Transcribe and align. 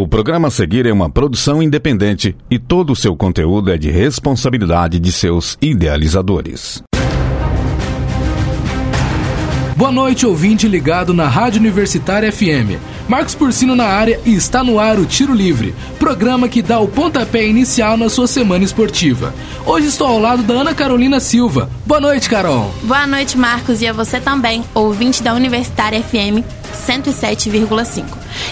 O 0.00 0.08
programa 0.08 0.48
a 0.48 0.50
seguir 0.50 0.86
é 0.86 0.92
uma 0.94 1.10
produção 1.10 1.62
independente 1.62 2.34
e 2.50 2.58
todo 2.58 2.94
o 2.94 2.96
seu 2.96 3.14
conteúdo 3.14 3.70
é 3.70 3.76
de 3.76 3.90
responsabilidade 3.90 4.98
de 4.98 5.12
seus 5.12 5.58
idealizadores. 5.60 6.82
Boa 9.76 9.92
noite, 9.92 10.24
ouvinte 10.24 10.66
ligado 10.66 11.12
na 11.12 11.28
Rádio 11.28 11.60
Universitária 11.60 12.32
FM. 12.32 12.80
Marcos 13.10 13.34
Porcino 13.34 13.74
na 13.74 13.86
área 13.86 14.20
e 14.24 14.36
está 14.36 14.62
no 14.62 14.78
ar 14.78 14.96
o 14.96 15.04
Tiro 15.04 15.34
Livre, 15.34 15.74
programa 15.98 16.48
que 16.48 16.62
dá 16.62 16.78
o 16.78 16.86
pontapé 16.86 17.44
inicial 17.44 17.96
na 17.96 18.08
sua 18.08 18.28
semana 18.28 18.64
esportiva. 18.64 19.34
Hoje 19.66 19.88
estou 19.88 20.06
ao 20.06 20.20
lado 20.20 20.44
da 20.44 20.54
Ana 20.54 20.72
Carolina 20.72 21.18
Silva. 21.18 21.68
Boa 21.84 22.00
noite, 22.00 22.30
Carol. 22.30 22.72
Boa 22.84 23.08
noite, 23.08 23.36
Marcos, 23.36 23.82
e 23.82 23.88
a 23.88 23.92
você 23.92 24.20
também, 24.20 24.62
ouvinte 24.72 25.24
da 25.24 25.34
Universitária 25.34 26.00
FM 26.00 26.46
107,5. 26.86 28.04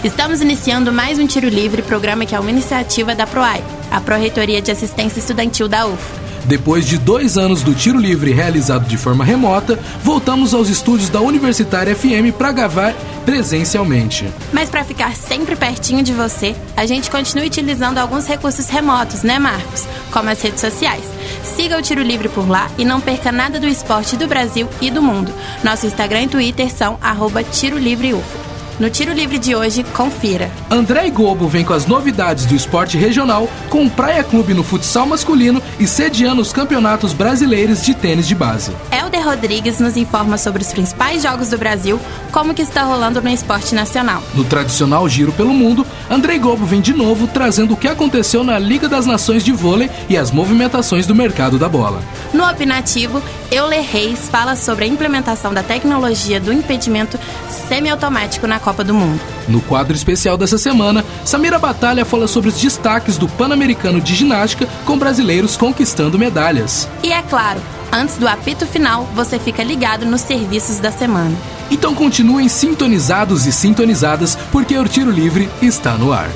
Estamos 0.02 0.42
iniciando 0.42 0.90
mais 0.90 1.20
um 1.20 1.26
Tiro 1.28 1.48
Livre, 1.48 1.80
programa 1.80 2.26
que 2.26 2.34
é 2.34 2.40
uma 2.40 2.50
iniciativa 2.50 3.14
da 3.14 3.28
PROAI, 3.28 3.62
a 3.92 4.00
Pró-Reitoria 4.00 4.60
de 4.60 4.72
Assistência 4.72 5.20
Estudantil 5.20 5.68
da 5.68 5.86
UF. 5.86 6.27
Depois 6.48 6.86
de 6.86 6.96
dois 6.96 7.36
anos 7.36 7.62
do 7.62 7.74
tiro 7.74 7.98
livre 7.98 8.32
realizado 8.32 8.88
de 8.88 8.96
forma 8.96 9.22
remota, 9.22 9.78
voltamos 10.02 10.54
aos 10.54 10.70
estúdios 10.70 11.10
da 11.10 11.20
Universitária 11.20 11.94
FM 11.94 12.34
para 12.38 12.50
gravar 12.52 12.94
presencialmente. 13.26 14.26
Mas 14.50 14.70
para 14.70 14.82
ficar 14.82 15.14
sempre 15.14 15.54
pertinho 15.54 16.02
de 16.02 16.14
você, 16.14 16.56
a 16.74 16.86
gente 16.86 17.10
continua 17.10 17.44
utilizando 17.44 17.98
alguns 17.98 18.26
recursos 18.26 18.66
remotos, 18.70 19.22
né, 19.22 19.38
Marcos? 19.38 19.86
Como 20.10 20.30
as 20.30 20.40
redes 20.40 20.62
sociais. 20.62 21.04
Siga 21.44 21.76
o 21.76 21.82
Tiro 21.82 22.00
Livre 22.00 22.30
por 22.30 22.48
lá 22.48 22.70
e 22.78 22.84
não 22.84 22.98
perca 22.98 23.30
nada 23.30 23.60
do 23.60 23.68
esporte 23.68 24.16
do 24.16 24.26
Brasil 24.26 24.66
e 24.80 24.90
do 24.90 25.02
mundo. 25.02 25.30
Nosso 25.62 25.86
Instagram 25.86 26.22
e 26.22 26.28
Twitter 26.28 26.74
são 26.74 26.96
arroba 27.02 27.44
Tiro 27.44 27.76
Livre 27.76 28.14
UFO. 28.14 28.47
No 28.78 28.88
Tiro 28.88 29.12
Livre 29.12 29.40
de 29.40 29.56
hoje, 29.56 29.82
confira. 29.82 30.48
André 30.70 31.10
Gobo 31.10 31.48
vem 31.48 31.64
com 31.64 31.72
as 31.72 31.84
novidades 31.84 32.46
do 32.46 32.54
esporte 32.54 32.96
regional 32.96 33.48
com 33.68 33.84
o 33.84 33.90
Praia 33.90 34.22
Clube 34.22 34.54
no 34.54 34.62
futsal 34.62 35.04
masculino 35.04 35.60
e 35.80 35.86
sediando 35.86 36.40
os 36.40 36.52
campeonatos 36.52 37.12
brasileiros 37.12 37.82
de 37.82 37.92
tênis 37.92 38.28
de 38.28 38.36
base. 38.36 38.70
Helder 38.92 39.24
Rodrigues 39.24 39.80
nos 39.80 39.96
informa 39.96 40.38
sobre 40.38 40.62
os 40.62 40.70
principais 40.70 41.24
jogos 41.24 41.48
do 41.48 41.58
Brasil, 41.58 41.98
como 42.30 42.54
que 42.54 42.62
está 42.62 42.84
rolando 42.84 43.20
no 43.20 43.28
esporte 43.28 43.74
nacional. 43.74 44.22
No 44.32 44.44
tradicional 44.44 45.08
Giro 45.08 45.32
pelo 45.32 45.52
Mundo, 45.52 45.84
André 46.08 46.38
Gobo 46.38 46.64
vem 46.64 46.80
de 46.80 46.94
novo 46.94 47.26
trazendo 47.26 47.74
o 47.74 47.76
que 47.76 47.88
aconteceu 47.88 48.44
na 48.44 48.60
Liga 48.60 48.88
das 48.88 49.06
Nações 49.06 49.42
de 49.42 49.50
Vôlei 49.50 49.90
e 50.08 50.16
as 50.16 50.30
movimentações 50.30 51.04
do 51.04 51.16
mercado 51.16 51.58
da 51.58 51.68
bola. 51.68 52.00
No 52.32 52.48
Opinativo, 52.48 53.20
Euler 53.50 53.82
Reis 53.82 54.28
fala 54.28 54.54
sobre 54.54 54.84
a 54.84 54.88
implementação 54.88 55.52
da 55.52 55.64
tecnologia 55.64 56.38
do 56.38 56.52
impedimento 56.52 57.18
semiautomático 57.48 58.46
na 58.46 58.60
Copa 58.68 58.84
do 58.84 58.92
Mundo. 58.92 59.18
No 59.48 59.62
quadro 59.62 59.96
especial 59.96 60.36
dessa 60.36 60.58
semana, 60.58 61.02
Samira 61.24 61.58
Batalha 61.58 62.04
fala 62.04 62.28
sobre 62.28 62.50
os 62.50 62.60
destaques 62.60 63.16
do 63.16 63.26
Pan-Americano 63.26 63.98
de 63.98 64.14
Ginástica 64.14 64.68
com 64.84 64.98
brasileiros 64.98 65.56
conquistando 65.56 66.18
medalhas. 66.18 66.86
E 67.02 67.10
é 67.10 67.22
claro, 67.22 67.58
antes 67.90 68.18
do 68.18 68.28
apito 68.28 68.66
final, 68.66 69.04
você 69.14 69.38
fica 69.38 69.62
ligado 69.62 70.04
nos 70.04 70.20
serviços 70.20 70.80
da 70.80 70.92
semana. 70.92 71.34
Então 71.70 71.94
continuem 71.94 72.46
sintonizados 72.46 73.46
e 73.46 73.52
sintonizadas, 73.52 74.36
porque 74.52 74.76
o 74.76 74.86
Tiro 74.86 75.10
Livre 75.10 75.48
está 75.62 75.94
no 75.94 76.12
ar. 76.12 76.28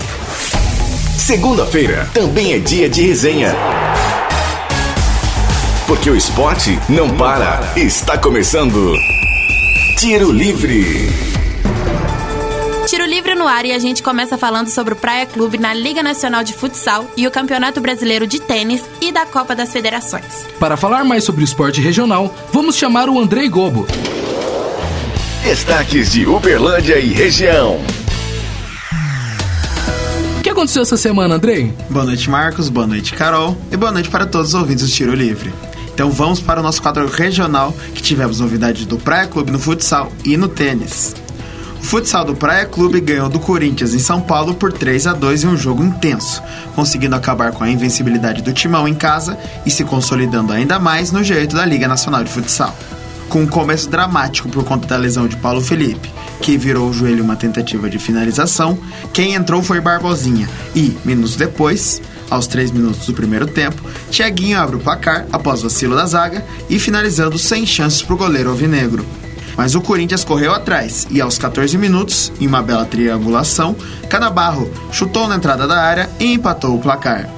Segunda-feira 1.19 2.09
também 2.15 2.55
é 2.55 2.59
dia 2.59 2.89
de 2.89 3.09
resenha. 3.09 3.55
Porque 5.87 6.09
o 6.09 6.17
esporte 6.17 6.79
não 6.89 7.15
para. 7.15 7.61
Está 7.77 8.17
começando. 8.17 8.95
Tiro 9.99 10.33
Livre. 10.33 11.32
Livre 13.13 13.35
no 13.35 13.47
ar 13.47 13.67
e 13.67 13.73
a 13.73 13.79
gente 13.79 14.03
começa 14.03 14.39
falando 14.39 14.69
sobre 14.69 14.95
o 14.95 14.97
Praia 14.97 15.27
Clube 15.27 15.59
na 15.59 15.75
Liga 15.75 16.03
Nacional 16.03 16.43
de 16.43 16.55
Futsal 16.55 17.07
e 17.15 17.27
o 17.27 17.31
Campeonato 17.31 17.79
Brasileiro 17.79 18.27
de 18.27 18.41
Tênis 18.41 18.83
e 19.03 19.13
da 19.13 19.27
Copa 19.27 19.55
das 19.55 19.71
Federações. 19.71 20.47
Para 20.59 20.79
falar 20.79 21.05
mais 21.05 21.23
sobre 21.23 21.43
o 21.43 21.45
esporte 21.45 21.79
regional, 21.79 22.35
vamos 22.51 22.75
chamar 22.75 23.11
o 23.11 23.21
Andrei 23.21 23.51
Gobo. 23.51 23.87
Destaques 25.45 26.13
de 26.13 26.27
Uberlândia 26.27 26.99
e 27.01 27.09
região. 27.09 27.85
O 30.39 30.43
que 30.43 30.49
aconteceu 30.49 30.81
essa 30.81 30.97
semana, 30.97 31.35
Andrei? 31.35 31.71
Boa 31.91 32.07
noite, 32.07 32.31
Marcos. 32.31 32.71
Boa 32.71 32.87
noite, 32.87 33.13
Carol. 33.13 33.59
E 33.71 33.77
boa 33.77 33.93
noite 33.93 34.09
para 34.09 34.25
todos 34.25 34.55
os 34.55 34.55
ouvintes 34.55 34.87
do 34.87 34.91
Tiro 34.91 35.15
Livre. 35.15 35.53
Então 35.93 36.11
vamos 36.11 36.41
para 36.41 36.61
o 36.61 36.63
nosso 36.63 36.81
quadro 36.81 37.07
regional, 37.07 37.75
que 37.95 38.01
tivemos 38.01 38.41
novidades 38.41 38.87
do 38.87 38.97
Praia 38.97 39.27
Clube 39.27 39.51
no 39.51 39.59
futsal 39.59 40.11
e 40.25 40.35
no 40.39 40.49
tênis. 40.49 41.15
O 41.83 41.85
futsal 41.85 42.25
do 42.25 42.37
Praia 42.37 42.65
Clube 42.65 43.01
ganhou 43.01 43.29
do 43.29 43.41
Corinthians 43.41 43.93
em 43.93 43.99
São 43.99 44.21
Paulo 44.21 44.55
por 44.55 44.73
3 44.73 45.09
a 45.09 45.13
2 45.13 45.43
em 45.43 45.49
um 45.49 45.57
jogo 45.57 45.83
intenso, 45.83 46.41
conseguindo 46.77 47.17
acabar 47.17 47.53
com 47.53 47.65
a 47.65 47.69
invencibilidade 47.69 48.41
do 48.41 48.53
Timão 48.53 48.87
em 48.87 48.95
casa 48.95 49.37
e 49.67 49.71
se 49.71 49.85
consolidando 49.85 50.53
ainda 50.53 50.79
mais 50.79 51.11
no 51.11 51.25
jeito 51.25 51.57
da 51.57 51.67
Liga 51.67 51.89
Nacional 51.89 52.23
de 52.23 52.31
Futsal. 52.31 52.75
Com 53.29 53.43
um 53.43 53.47
começo 53.49 53.91
dramático 53.91 54.49
por 54.49 54.65
conta 54.65 54.87
da 54.87 54.97
lesão 54.97 55.27
de 55.27 55.37
Paulo 55.37 55.61
Felipe, 55.61 56.09
que 56.41 56.57
virou 56.57 56.89
o 56.89 56.93
joelho 56.93 57.25
uma 57.25 57.37
tentativa 57.37 57.91
de 57.91 57.99
finalização, 57.99 58.79
quem 59.13 59.35
entrou 59.35 59.61
foi 59.61 59.81
Barbosinha 59.81 60.49
e, 60.75 60.97
minutos 61.05 61.35
depois, 61.35 62.01
aos 62.31 62.47
3 62.47 62.71
minutos 62.71 63.07
do 63.07 63.13
primeiro 63.13 63.47
tempo, 63.47 63.83
Thiaguinho 64.11 64.59
abre 64.59 64.77
o 64.77 64.81
placar 64.81 65.27
após 65.33 65.63
vacilo 65.63 65.97
da 65.97 66.07
zaga 66.07 66.45
e 66.71 66.79
finalizando 66.79 67.37
sem 67.39 67.67
chances 67.67 68.01
para 68.03 68.15
o 68.15 68.19
goleiro 68.19 68.51
alvinegro. 68.51 69.05
Mas 69.57 69.75
o 69.75 69.81
Corinthians 69.81 70.25
correu 70.25 70.53
atrás 70.53 71.07
e 71.11 71.21
aos 71.21 71.39
14 71.39 71.77
minutos, 71.77 72.33
em 72.41 72.47
uma 72.47 72.63
bela 72.63 72.85
triangulação, 72.85 73.77
Canabarro 74.09 74.71
chutou 74.91 75.29
na 75.29 75.37
entrada 75.37 75.67
da 75.67 75.81
área 75.81 76.11
e 76.19 76.33
empatou 76.33 76.75
o 76.75 76.81
placar. 76.81 77.29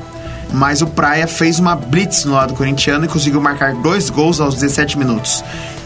Mas 0.53 0.83
o 0.83 0.87
Praia 0.87 1.27
fez 1.27 1.59
uma 1.59 1.75
blitz 1.75 2.25
no 2.25 2.35
lado 2.35 2.55
corintiano 2.55 3.05
e 3.05 3.09
conseguiu 3.09 3.41
marcar 3.41 3.75
dois 3.75 4.09
gols 4.09 4.41
aos 4.41 4.55
17 4.55 4.97
minutos. 4.97 5.43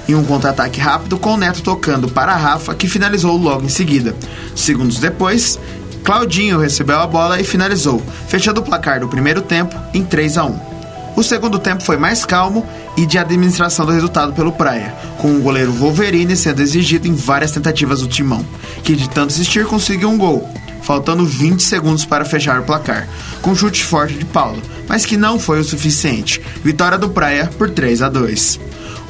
Em 0.07 0.15
um 0.15 0.25
contra-ataque 0.25 0.81
rápido, 0.81 1.19
com 1.19 1.35
o 1.35 1.37
Neto 1.37 1.63
tocando 1.63 2.09
para 2.09 2.37
Rafa, 2.37 2.75
que 2.75 2.89
finalizou 2.89 3.37
logo 3.37 3.65
em 3.65 3.69
seguida. 3.69 4.15
Segundos 4.55 4.99
depois, 4.99 5.59
Claudinho 6.03 6.59
recebeu 6.59 6.99
a 6.99 7.07
bola 7.07 7.41
e 7.41 7.45
finalizou, 7.45 8.03
fechando 8.27 8.61
o 8.61 8.65
placar 8.65 9.01
do 9.01 9.09
primeiro 9.09 9.43
tempo 9.43 9.77
em 9.93 10.03
3 10.03 10.39
a 10.39 10.45
1. 10.45 10.78
O 11.19 11.23
segundo 11.25 11.59
tempo 11.59 11.83
foi 11.83 11.97
mais 11.97 12.25
calmo 12.25 12.65
e 12.97 13.05
de 13.05 13.19
administração 13.19 13.85
do 13.85 13.91
resultado 13.91 14.33
pelo 14.35 14.53
Praia, 14.53 14.95
com 15.19 15.35
o 15.35 15.41
goleiro 15.41 15.73
Wolverine 15.73 16.37
sendo 16.37 16.63
exigido 16.63 17.09
em 17.09 17.15
várias 17.17 17.51
tentativas 17.51 18.03
do 18.03 18.07
timão, 18.07 18.47
que 18.85 18.95
de 18.95 19.11
tanto 19.11 19.33
insistir 19.33 19.67
conseguiu 19.67 20.11
um 20.11 20.17
gol, 20.17 20.49
faltando 20.81 21.27
20 21.27 21.61
segundos 21.61 22.05
para 22.05 22.25
fechar 22.25 22.61
o 22.61 22.63
placar, 22.63 23.09
com 23.43 23.53
chute 23.53 23.83
forte 23.83 24.15
de 24.15 24.25
Paulo, 24.27 24.63
mas 24.89 25.05
que 25.05 25.17
não 25.17 25.41
foi 25.41 25.59
o 25.59 25.65
suficiente. 25.65 26.41
Vitória 26.63 26.97
do 26.97 27.11
Praia 27.11 27.51
por 27.59 27.69
3 27.69 28.01
a 28.03 28.09
2. 28.09 28.61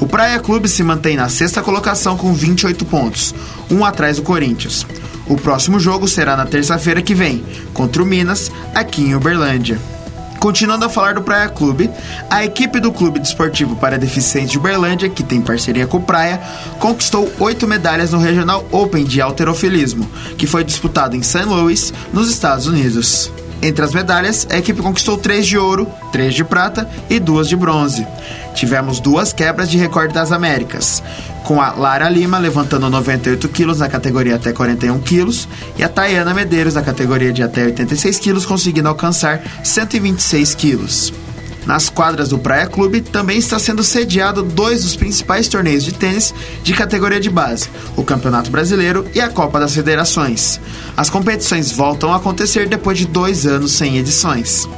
O 0.01 0.07
Praia 0.07 0.41
Clube 0.41 0.67
se 0.67 0.83
mantém 0.83 1.15
na 1.15 1.29
sexta 1.29 1.61
colocação 1.61 2.17
com 2.17 2.33
28 2.33 2.87
pontos, 2.87 3.35
um 3.71 3.85
atrás 3.85 4.17
do 4.17 4.23
Corinthians. 4.23 4.87
O 5.27 5.37
próximo 5.37 5.79
jogo 5.79 6.09
será 6.09 6.39
na 6.39 6.47
terça-feira 6.47 7.03
que 7.03 7.15
vem, 7.15 7.45
contra 7.75 8.03
o 8.03 8.07
Minas, 8.07 8.51
aqui 8.75 9.03
em 9.03 9.15
Uberlândia. 9.15 9.79
Continuando 10.39 10.85
a 10.85 10.89
falar 10.89 11.15
do 11.15 11.23
Praia 11.23 11.49
Clube, 11.49 11.91
a 12.31 12.45
equipe 12.45 12.79
do 12.79 12.93
Clube 12.93 13.19
Desportivo 13.19 13.75
para 13.75 13.99
Deficientes 13.99 14.53
de 14.53 14.59
Uberlândia, 14.59 15.09
que 15.09 15.25
tem 15.25 15.41
parceria 15.41 15.87
com 15.87 15.97
o 15.97 16.03
Praia, 16.03 16.41
conquistou 16.79 17.31
oito 17.41 17.67
medalhas 17.67 18.13
no 18.13 18.19
Regional 18.19 18.65
Open 18.71 19.05
de 19.05 19.21
Alterofilismo, 19.21 20.09
que 20.37 20.47
foi 20.47 20.63
disputado 20.63 21.17
em 21.17 21.23
St. 21.23 21.45
Louis, 21.45 21.93
nos 22.13 22.31
Estados 22.31 22.67
Unidos. 22.69 23.33
Entre 23.61 23.85
as 23.85 23.93
medalhas, 23.93 24.47
a 24.51 24.57
equipe 24.57 24.81
conquistou 24.81 25.19
três 25.19 25.45
de 25.45 25.59
ouro, 25.59 25.89
três 26.13 26.33
de 26.33 26.45
prata 26.45 26.89
e 27.11 27.19
duas 27.19 27.49
de 27.49 27.57
bronze. 27.57 28.07
Tivemos 28.55 29.01
duas 29.01 29.33
quebras 29.33 29.69
de 29.69 29.77
recorde 29.77 30.15
das 30.15 30.31
Américas, 30.31 31.03
com 31.49 31.63
a 31.63 31.73
Lara 31.73 32.11
Lima 32.11 32.37
levantando 32.37 32.91
98 32.91 33.49
quilos 33.49 33.79
na 33.79 33.89
categoria 33.89 34.37
até 34.37 34.53
41 34.53 34.99
quilos 34.99 35.49
e 35.79 35.83
a 35.83 35.89
Tayana 35.89 36.35
Medeiros 36.35 36.75
na 36.75 36.83
categoria 36.83 37.33
de 37.33 37.43
até 37.43 37.65
86 37.65 38.19
quilos 38.19 38.45
conseguindo 38.45 38.87
alcançar 38.87 39.41
126 39.65 40.55
quilos. 40.55 41.11
Nas 41.65 41.89
quadras 41.89 42.29
do 42.29 42.39
Praia 42.39 42.67
Clube 42.67 43.01
também 43.01 43.39
está 43.39 43.59
sendo 43.59 43.83
sediado 43.83 44.43
dois 44.43 44.83
dos 44.83 44.95
principais 44.95 45.49
torneios 45.49 45.85
de 45.85 45.95
tênis 45.95 46.35
de 46.63 46.75
categoria 46.75 47.19
de 47.19 47.31
base, 47.31 47.71
o 47.97 48.05
Campeonato 48.05 48.51
Brasileiro 48.51 49.07
e 49.15 49.21
a 49.21 49.31
Copa 49.31 49.59
das 49.59 49.75
Federações. 49.75 50.61
As 50.99 51.09
competições 51.09 51.73
voltam 51.73 52.13
a 52.13 52.17
acontecer 52.17 52.69
depois 52.69 52.99
de 52.99 53.07
dois 53.07 53.47
anos 53.47 53.73
sem 53.73 53.97
edições. 53.97 54.69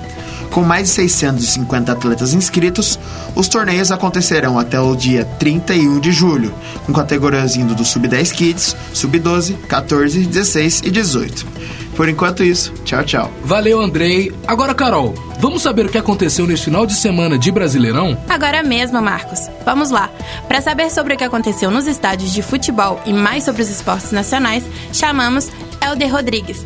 Com 0.51 0.63
mais 0.63 0.89
de 0.89 0.95
650 0.95 1.93
atletas 1.93 2.35
inscritos, 2.35 2.99
os 3.35 3.49
torneios 3.49 3.93
acontecerão 3.93 4.59
até 4.59 4.81
o 4.81 4.97
dia 4.97 5.25
31 5.25 6.01
de 6.01 6.11
julho, 6.11 6.53
com 6.85 6.93
categorias 6.93 7.57
indo 7.57 7.75
do 7.75 7.85
Sub-10 7.85 8.33
Kids, 8.33 8.77
Sub-12, 8.93 9.57
14, 9.69 10.27
16 10.27 10.83
e 10.85 10.91
18. 10.91 11.47
Por 11.95 12.09
enquanto 12.09 12.43
isso, 12.43 12.73
tchau, 12.85 13.05
tchau. 13.05 13.33
Valeu, 13.45 13.81
Andrei. 13.81 14.33
Agora, 14.47 14.75
Carol, 14.75 15.15
vamos 15.39 15.63
saber 15.63 15.87
o 15.87 15.89
que 15.89 15.99
aconteceu 15.99 16.47
nesse 16.47 16.65
final 16.65 16.87
de 16.87 16.95
semana 16.95 17.39
de 17.39 17.53
Brasileirão? 17.53 18.17
Agora 18.29 18.63
mesmo, 18.63 19.01
Marcos. 19.03 19.49
Vamos 19.65 19.91
lá. 19.91 20.11
Para 20.49 20.61
saber 20.61 20.91
sobre 20.91 21.15
o 21.15 21.17
que 21.17 21.25
aconteceu 21.25 21.71
nos 21.71 21.87
estádios 21.87 22.33
de 22.33 22.43
futebol 22.43 23.01
e 23.05 23.13
mais 23.13 23.45
sobre 23.45 23.63
os 23.63 23.69
esportes 23.69 24.13
nacionais, 24.13 24.65
chamamos 24.93 25.49
Helder 25.85 26.11
Rodrigues. 26.11 26.65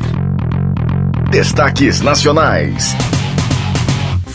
Destaques 1.29 1.99
nacionais. 2.01 2.95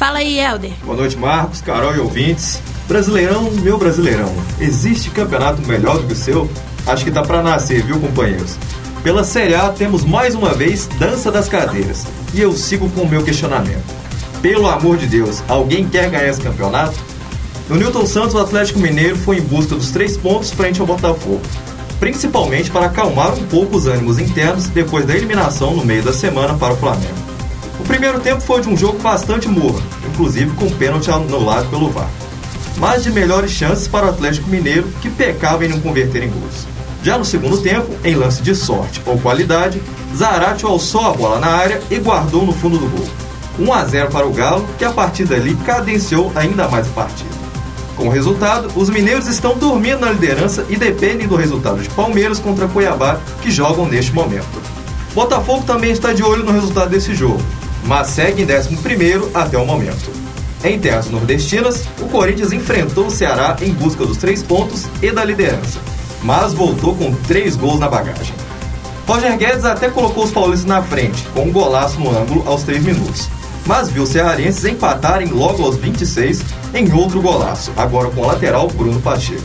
Fala 0.01 0.21
aí, 0.21 0.39
Helder. 0.39 0.73
Boa 0.83 0.97
noite, 0.97 1.15
Marcos, 1.19 1.61
Carol 1.61 1.95
e 1.95 1.99
ouvintes. 1.99 2.59
Brasileirão, 2.89 3.51
meu 3.51 3.77
brasileirão. 3.77 4.35
Existe 4.59 5.11
campeonato 5.11 5.61
melhor 5.69 5.99
do 5.99 6.07
que 6.07 6.15
o 6.15 6.17
seu? 6.17 6.51
Acho 6.87 7.05
que 7.05 7.11
tá 7.11 7.21
para 7.21 7.43
nascer, 7.43 7.83
viu, 7.83 8.01
companheiros? 8.01 8.57
Pela 9.03 9.25
Série 9.25 9.55
A 9.55 9.69
temos 9.69 10.03
mais 10.03 10.35
uma 10.35 10.55
vez 10.55 10.87
Dança 10.99 11.31
das 11.31 11.51
Cadeiras. 11.51 12.07
E 12.33 12.41
eu 12.41 12.55
sigo 12.55 12.89
com 12.89 13.03
o 13.03 13.09
meu 13.11 13.23
questionamento. 13.23 13.85
Pelo 14.41 14.71
amor 14.71 14.97
de 14.97 15.07
Deus, 15.07 15.43
alguém 15.47 15.87
quer 15.87 16.09
ganhar 16.09 16.31
esse 16.31 16.41
campeonato? 16.41 16.99
No 17.69 17.77
Newton 17.77 18.07
Santos, 18.07 18.35
o 18.35 18.39
Atlético 18.39 18.79
Mineiro 18.79 19.17
foi 19.17 19.37
em 19.37 19.43
busca 19.43 19.75
dos 19.75 19.91
três 19.91 20.17
pontos 20.17 20.51
frente 20.51 20.81
ao 20.81 20.87
Botafogo, 20.87 21.43
principalmente 21.99 22.71
para 22.71 22.87
acalmar 22.87 23.35
um 23.35 23.45
pouco 23.49 23.77
os 23.77 23.87
ânimos 23.87 24.19
internos 24.19 24.67
depois 24.69 25.05
da 25.05 25.15
eliminação 25.15 25.77
no 25.77 25.85
meio 25.85 26.03
da 26.03 26.15
semana 26.15 26.55
para 26.55 26.73
o 26.73 26.77
Flamengo. 26.79 27.30
O 27.81 27.83
primeiro 27.91 28.21
tempo 28.21 28.43
foi 28.43 28.61
de 28.61 28.69
um 28.69 28.77
jogo 28.77 28.99
bastante 28.99 29.49
morno, 29.49 29.83
inclusive 30.07 30.51
com 30.55 30.71
pênalti 30.71 31.11
anulado 31.11 31.71
pelo 31.71 31.89
VAR, 31.89 32.11
mas 32.77 33.03
de 33.03 33.11
melhores 33.11 33.51
chances 33.51 33.89
para 33.89 34.07
o 34.07 34.11
Atlético 34.11 34.51
Mineiro, 34.51 34.87
que 35.01 35.09
pecava 35.09 35.65
em 35.65 35.69
não 35.69 35.81
converter 35.81 36.23
em 36.23 36.29
gols. 36.29 36.67
Já 37.03 37.17
no 37.17 37.25
segundo 37.25 37.57
tempo, 37.59 37.89
em 38.05 38.15
lance 38.15 38.43
de 38.43 38.55
sorte 38.55 39.01
ou 39.07 39.19
qualidade, 39.19 39.83
Zarate 40.15 40.67
alçou 40.67 41.07
a 41.07 41.13
bola 41.13 41.41
na 41.41 41.49
área 41.49 41.81
e 41.91 41.97
guardou 41.97 42.45
no 42.45 42.53
fundo 42.53 42.77
do 42.77 42.87
gol. 42.87 43.09
1 43.59 43.73
a 43.73 43.85
0 43.87 44.11
para 44.11 44.27
o 44.27 44.33
Galo, 44.33 44.69
que 44.77 44.85
a 44.85 44.93
partir 44.93 45.25
dali 45.25 45.55
cadenciou 45.65 46.31
ainda 46.37 46.69
mais 46.69 46.87
a 46.87 46.91
partida. 46.91 47.31
Com 47.97 48.09
o 48.09 48.11
resultado, 48.11 48.71
os 48.77 48.91
mineiros 48.91 49.27
estão 49.27 49.57
dormindo 49.57 50.01
na 50.01 50.13
liderança 50.13 50.67
e 50.69 50.77
dependem 50.77 51.27
do 51.27 51.35
resultado 51.35 51.83
de 51.83 51.89
Palmeiras 51.89 52.39
contra 52.39 52.69
Cuiabá, 52.69 53.19
que 53.41 53.51
jogam 53.51 53.87
neste 53.87 54.13
momento. 54.13 54.61
Botafogo 55.15 55.65
também 55.65 55.91
está 55.91 56.13
de 56.13 56.23
olho 56.23 56.45
no 56.45 56.53
resultado 56.53 56.91
desse 56.91 57.15
jogo, 57.15 57.43
mas 57.85 58.09
segue 58.09 58.43
em 58.43 58.47
11 58.47 59.31
até 59.35 59.59
o 59.59 59.67
momento. 59.67 60.11
Em 60.63 60.79
terras 60.79 61.09
nordestinas, 61.09 61.85
o 62.01 62.07
Corinthians 62.07 62.53
enfrentou 62.53 63.07
o 63.07 63.11
Ceará 63.11 63.57
em 63.63 63.73
busca 63.73 64.05
dos 64.05 64.19
três 64.19 64.43
pontos 64.43 64.87
e 65.03 65.11
da 65.11 65.25
liderança 65.25 65.79
mas 66.23 66.53
voltou 66.53 66.95
com 66.95 67.13
três 67.27 67.57
gols 67.57 67.79
na 67.79 67.89
bagagem. 67.89 68.35
Roger 69.07 69.37
Guedes 69.37 69.65
até 69.65 69.89
colocou 69.91 70.25
os 70.25 70.31
paulistas 70.31 70.67
na 70.67 70.83
frente, 70.83 71.27
com 71.35 71.45
um 71.45 71.53
golaço 71.53 71.99
no 71.99 72.17
ângulo 72.17 72.45
aos 72.47 72.63
3 72.63 72.83
minutos, 72.83 73.29
mas 73.67 73.89
viu 73.91 74.05
os 74.05 74.11
cearenses 74.11 74.65
empatarem 74.65 75.29
logo 75.29 75.65
aos 75.65 75.77
26 75.77 76.43
em 76.75 76.93
outro 76.93 77.21
golaço, 77.21 77.73
agora 77.77 78.09
com 78.11 78.21
o 78.21 78.27
lateral 78.27 78.69
Bruno 78.69 79.01
Pacheco. 79.01 79.43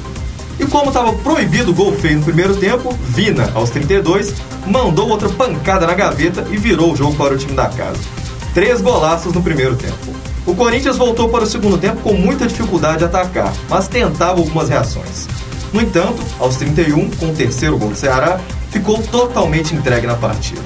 E 0.60 0.66
como 0.66 0.90
estava 0.90 1.12
proibido 1.14 1.72
o 1.72 1.74
gol 1.74 1.94
feio 1.94 2.20
no 2.20 2.24
primeiro 2.24 2.56
tempo, 2.56 2.94
Vina, 3.10 3.52
aos 3.56 3.72
32, 3.72 4.36
mandou 4.68 5.10
outra 5.10 5.30
pancada 5.30 5.88
na 5.88 5.96
gaveta 5.96 6.46
e 6.52 6.58
virou 6.58 6.94
o 6.94 6.96
jogo 6.96 7.16
para 7.16 7.34
o 7.34 7.38
time 7.38 7.54
da 7.54 7.68
casa. 7.68 8.15
Três 8.56 8.80
golaços 8.80 9.34
no 9.34 9.44
primeiro 9.44 9.76
tempo. 9.76 10.16
O 10.46 10.56
Corinthians 10.56 10.96
voltou 10.96 11.28
para 11.28 11.44
o 11.44 11.46
segundo 11.46 11.78
tempo 11.78 12.00
com 12.02 12.14
muita 12.14 12.48
dificuldade 12.48 13.00
de 13.00 13.04
atacar, 13.04 13.54
mas 13.68 13.90
tentava 13.90 14.40
algumas 14.40 14.70
reações. 14.70 15.28
No 15.74 15.82
entanto, 15.82 16.24
aos 16.40 16.56
31, 16.56 17.10
com 17.12 17.32
o 17.32 17.34
terceiro 17.34 17.78
gol 17.78 17.90
do 17.90 17.98
Ceará, 17.98 18.40
ficou 18.72 19.04
totalmente 19.04 19.76
entregue 19.76 20.08
na 20.08 20.16
partida. 20.16 20.62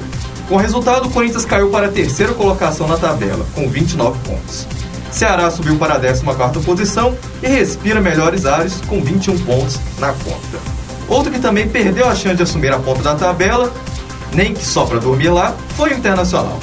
Com 0.47 0.53
o 0.53 0.59
resultado, 0.59 1.07
o 1.07 1.09
Corinthians 1.09 1.45
caiu 1.45 1.71
para 1.71 1.87
a 1.87 1.91
terceira 1.91 2.31
colocação 2.31 2.87
na 2.87 2.95
tabela, 2.95 3.43
com 3.55 3.67
29 3.67 4.19
pontos. 4.19 4.67
Ceará 5.09 5.49
subiu 5.49 5.75
para 5.75 5.95
a 5.95 5.99
14 5.99 6.63
posição 6.63 7.17
e 7.41 7.47
respira 7.47 7.99
melhores 7.99 8.45
ares, 8.45 8.79
com 8.87 9.01
21 9.01 9.39
pontos 9.39 9.79
na 9.97 10.09
conta. 10.09 10.59
Outro 11.07 11.31
que 11.31 11.39
também 11.39 11.67
perdeu 11.67 12.07
a 12.07 12.13
chance 12.13 12.35
de 12.35 12.43
assumir 12.43 12.71
a 12.71 12.77
ponta 12.77 13.01
da 13.01 13.15
tabela, 13.15 13.73
nem 14.31 14.53
que 14.53 14.63
só 14.63 14.85
para 14.85 14.99
dormir 14.99 15.29
lá, 15.29 15.55
foi 15.75 15.91
o 15.91 15.97
Internacional. 15.97 16.59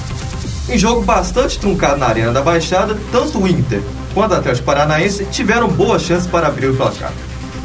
Em 0.69 0.77
jogo 0.77 1.03
bastante 1.03 1.61
truncado 1.61 1.97
na 1.97 2.07
Arena 2.07 2.33
da 2.33 2.43
Baixada, 2.43 2.99
tanto 3.13 3.39
o 3.39 3.47
Inter 3.47 3.81
quanto 4.13 4.33
o 4.33 4.35
Atlético 4.35 4.67
Paranaense 4.67 5.25
tiveram 5.27 5.69
boas 5.69 6.03
chances 6.03 6.27
para 6.27 6.49
abrir 6.49 6.69
o 6.69 6.77
placar. 6.77 7.13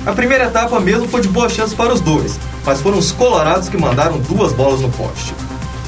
A 0.06 0.12
primeira 0.12 0.45
etapa 0.45 0.80
mesmo 0.80 1.07
foi 1.07 1.21
de 1.21 1.27
boa 1.27 1.50
chance 1.50 1.74
para 1.75 1.92
os 1.92 2.00
dois, 2.00 2.39
mas 2.63 2.80
foram 2.80 3.00
os 3.00 3.12
colorados 3.12 3.69
que 3.69 3.77
mandaram 3.77 4.19
duas 4.19 4.53
bolas 4.53 4.81
no 4.81 4.89
poste. 4.89 5.33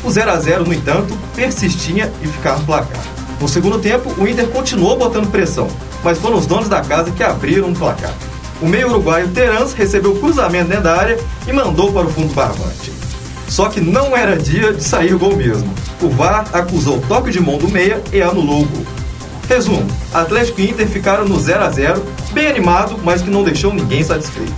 O 0.03 0.09
0 0.09 0.31
a 0.31 0.37
0 0.37 0.65
no 0.65 0.73
entanto, 0.73 1.15
persistia 1.35 2.11
e 2.21 2.27
ficava 2.27 2.59
no 2.59 2.65
placar. 2.65 3.03
No 3.39 3.47
segundo 3.47 3.77
tempo, 3.77 4.11
o 4.17 4.27
Inter 4.27 4.47
continuou 4.47 4.97
botando 4.97 5.29
pressão, 5.29 5.67
mas 6.03 6.17
foram 6.17 6.37
os 6.37 6.47
donos 6.47 6.67
da 6.67 6.81
casa 6.81 7.11
que 7.11 7.23
abriram 7.23 7.69
o 7.69 7.75
placar. 7.75 8.13
O 8.59 8.67
meio 8.67 8.89
uruguaio 8.89 9.27
Terans 9.29 9.73
recebeu 9.73 10.13
o 10.13 10.19
cruzamento 10.19 10.69
dentro 10.69 10.85
da 10.85 10.95
área 10.95 11.19
e 11.47 11.53
mandou 11.53 11.91
para 11.91 12.07
o 12.07 12.09
fundo 12.09 12.33
barbante. 12.33 12.91
Só 13.47 13.69
que 13.69 13.79
não 13.79 14.17
era 14.17 14.35
dia 14.35 14.73
de 14.73 14.83
sair 14.83 15.13
o 15.13 15.19
gol 15.19 15.35
mesmo. 15.35 15.73
O 16.03 16.09
VAR 16.09 16.45
acusou 16.51 16.99
toque 17.07 17.31
de 17.31 17.39
mão 17.39 17.57
do 17.57 17.69
meia 17.69 18.03
e 18.11 18.21
anulou 18.21 18.63
o 18.63 18.65
gol. 18.65 18.85
Resumo: 19.47 19.87
Atlético 20.13 20.59
e 20.59 20.69
Inter 20.69 20.85
ficaram 20.85 21.23
no 21.23 21.39
0 21.39 21.63
a 21.63 21.69
0 21.69 22.03
bem 22.33 22.47
animado, 22.47 22.99
mas 23.01 23.21
que 23.21 23.29
não 23.29 23.41
deixou 23.41 23.73
ninguém 23.73 24.03
satisfeito. 24.03 24.53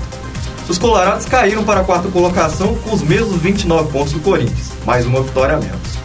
Os 0.67 0.79
colorados 0.79 1.27
caíram 1.27 1.63
para 1.63 1.81
a 1.81 1.83
quarta 1.83 2.09
colocação 2.09 2.73
com 2.77 2.95
os 2.95 3.03
mesmos 3.03 3.39
29 3.39 3.91
pontos 3.91 4.13
do 4.13 4.19
Corinthians, 4.21 4.71
mais 4.87 5.05
uma 5.05 5.21
vitória 5.21 5.55
a 5.55 5.59
menos. 5.59 5.99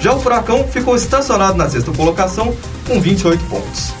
Já 0.00 0.14
o 0.14 0.20
Furacão 0.20 0.66
ficou 0.66 0.96
estacionado 0.96 1.58
na 1.58 1.68
sexta 1.68 1.92
colocação 1.92 2.56
com 2.88 2.98
28 2.98 3.44
pontos. 3.44 3.92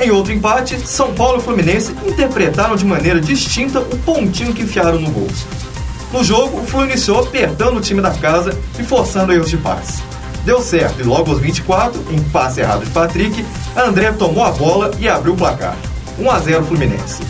Em 0.00 0.12
outro 0.12 0.32
empate, 0.32 0.78
São 0.86 1.12
Paulo 1.14 1.40
e 1.40 1.42
Fluminense 1.42 1.92
interpretaram 2.06 2.76
de 2.76 2.84
maneira 2.84 3.20
distinta 3.20 3.80
o 3.80 3.98
pontinho 3.98 4.54
que 4.54 4.62
enfiaram 4.62 5.00
no 5.00 5.10
gol. 5.10 5.26
No 6.12 6.24
jogo, 6.24 6.60
o 6.60 6.66
Flu 6.66 6.84
iniciou 6.84 7.20
apertando 7.20 7.76
o 7.76 7.80
time 7.80 8.02
da 8.02 8.10
casa 8.10 8.58
e 8.78 8.82
forçando 8.82 9.32
erros 9.32 9.48
de 9.48 9.56
passe. 9.56 10.02
Deu 10.44 10.60
certo 10.60 11.00
e 11.00 11.04
logo 11.04 11.30
aos 11.30 11.40
24, 11.40 12.02
em 12.10 12.20
passe 12.24 12.60
errado 12.60 12.84
de 12.84 12.90
Patrick, 12.90 13.44
André 13.76 14.10
tomou 14.12 14.42
a 14.42 14.50
bola 14.50 14.90
e 14.98 15.08
abriu 15.08 15.34
o 15.34 15.36
placar. 15.36 15.76
1 16.18 16.30
a 16.30 16.38
0 16.40 16.64
Fluminense. 16.64 17.22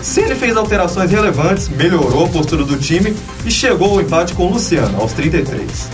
Ceni 0.00 0.34
fez 0.34 0.56
alterações 0.56 1.10
relevantes, 1.10 1.68
melhorou 1.68 2.24
a 2.24 2.28
postura 2.28 2.64
do 2.64 2.76
time 2.78 3.14
e 3.44 3.50
chegou 3.50 3.92
ao 3.92 4.00
empate 4.00 4.34
com 4.34 4.48
Luciano 4.50 5.00
aos 5.00 5.12
33. 5.12 5.90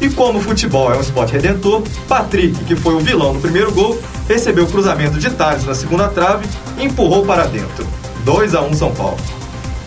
E 0.00 0.08
como 0.10 0.38
o 0.38 0.42
futebol 0.42 0.92
é 0.92 0.96
um 0.96 1.00
esporte 1.00 1.32
redentor, 1.32 1.82
Patrick, 2.06 2.64
que 2.64 2.76
foi 2.76 2.94
o 2.94 3.00
vilão 3.00 3.32
no 3.32 3.40
primeiro 3.40 3.72
gol, 3.72 3.98
recebeu 4.28 4.64
o 4.64 4.68
cruzamento 4.68 5.18
de 5.18 5.30
Thales 5.30 5.64
na 5.64 5.74
segunda 5.74 6.08
trave 6.08 6.46
e 6.78 6.84
empurrou 6.84 7.24
para 7.24 7.46
dentro. 7.46 7.86
2 8.24 8.54
a 8.54 8.62
1 8.62 8.74
São 8.74 8.92
Paulo. 8.94 9.18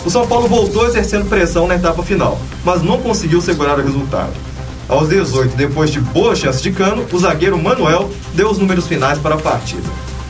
O 0.03 0.09
São 0.09 0.27
Paulo 0.27 0.48
voltou 0.48 0.88
exercendo 0.88 1.30
pressão 1.30 1.68
na 1.68 1.75
etapa 1.75 2.01
final, 2.01 2.39
mas 2.65 2.81
não 2.81 3.00
conseguiu 3.00 3.39
segurar 3.39 3.77
o 3.77 3.83
resultado. 3.83 4.33
Aos 4.89 5.09
18, 5.09 5.56
depois 5.56 5.92
de 5.92 6.01
boa 6.01 6.36
chance 6.36 6.62
de 6.62 6.71
cano, 6.71 7.06
o 7.12 7.19
zagueiro 7.19 7.57
Manuel 7.57 8.09
deu 8.33 8.49
os 8.49 8.57
números 8.57 8.87
finais 8.87 9.19
para 9.19 9.35
a 9.35 9.37
partida. 9.37 9.87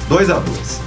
2 0.10 0.30
a 0.30 0.40
2. 0.40 0.82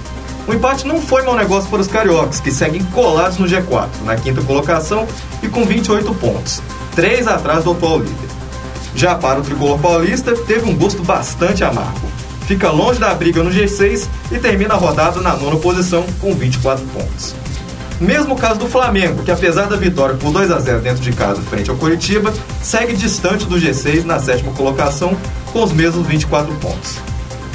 O 0.47 0.53
empate 0.53 0.87
não 0.87 1.01
foi 1.01 1.23
mau 1.23 1.35
negócio 1.35 1.71
para 1.71 1.81
os 1.81 1.89
cariocas, 1.89 2.41
que 2.41 2.51
seguem 2.51 2.85
colados 2.85 3.39
no 3.39 3.47
G4, 3.47 3.89
na 4.05 4.17
quinta 4.17 4.43
colocação 4.43 5.07
e 5.43 5.49
com 5.49 5.65
28 5.65 6.15
pontos, 6.17 6.63
3 6.95 7.27
atrás 7.27 7.65
do 7.65 7.73
atual 7.73 8.01
líder. 8.01 8.29
Já 8.95 9.15
para 9.15 9.41
o 9.41 9.43
tricolor 9.43 9.79
paulista, 9.79 10.37
teve 10.37 10.71
um 10.71 10.77
gosto 10.77 11.03
bastante 11.03 11.65
amargo. 11.65 12.07
Fica 12.47 12.71
longe 12.71 13.01
da 13.01 13.15
briga 13.15 13.43
no 13.43 13.51
G6 13.51 14.07
e 14.31 14.39
termina 14.39 14.75
a 14.75 14.77
rodada 14.77 15.21
na 15.23 15.35
nona 15.35 15.57
posição 15.57 16.05
com 16.21 16.35
24 16.35 16.85
pontos. 16.89 17.35
Mesmo 18.01 18.37
caso 18.37 18.61
do 18.61 18.69
Flamengo, 18.69 19.23
que 19.23 19.31
apesar 19.31 19.67
da 19.67 19.77
vitória 19.77 20.15
por 20.17 20.33
2 20.33 20.51
a 20.51 20.59
0 20.59 20.81
dentro 20.81 21.03
de 21.03 21.13
casa 21.13 21.41
frente 21.43 21.71
ao 21.71 21.77
Curitiba, 21.77 22.33
segue 22.63 22.95
distante 22.95 23.47
do 23.47 23.57
G6 23.57 24.05
na 24.05 24.19
sétima 24.19 24.53
colocação 24.53 25.17
com 25.53 25.63
os 25.63 25.73
mesmos 25.73 26.07
24 26.07 26.53
pontos. 26.57 26.99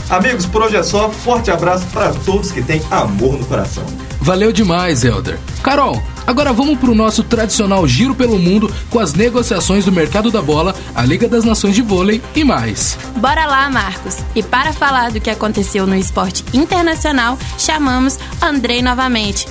Amigos, 0.09 0.45
por 0.45 0.63
hoje 0.63 0.75
é 0.75 0.83
só. 0.83 1.09
Forte 1.09 1.51
abraço 1.51 1.85
para 1.93 2.11
todos 2.11 2.51
que 2.51 2.63
têm 2.63 2.81
amor 2.89 3.37
no 3.37 3.45
coração. 3.45 3.83
Valeu 4.21 4.51
demais, 4.51 5.03
Elder. 5.03 5.39
Carol, 5.61 6.01
agora 6.25 6.51
vamos 6.51 6.77
para 6.79 6.89
o 6.89 6.95
nosso 6.95 7.23
tradicional 7.23 7.87
giro 7.87 8.15
pelo 8.15 8.39
mundo 8.39 8.73
com 8.89 8.99
as 8.99 9.13
negociações 9.13 9.85
do 9.85 9.91
mercado 9.91 10.31
da 10.31 10.41
bola, 10.41 10.75
a 10.95 11.05
Liga 11.05 11.27
das 11.27 11.45
Nações 11.45 11.75
de 11.75 11.81
Vôlei 11.81 12.21
e 12.35 12.43
mais. 12.43 12.97
Bora 13.17 13.45
lá, 13.45 13.69
Marcos. 13.69 14.17
E 14.35 14.41
para 14.41 14.73
falar 14.73 15.11
do 15.11 15.21
que 15.21 15.29
aconteceu 15.29 15.85
no 15.85 15.95
esporte 15.95 16.43
internacional, 16.53 17.37
chamamos 17.57 18.17
Andrei 18.41 18.81
novamente. 18.81 19.47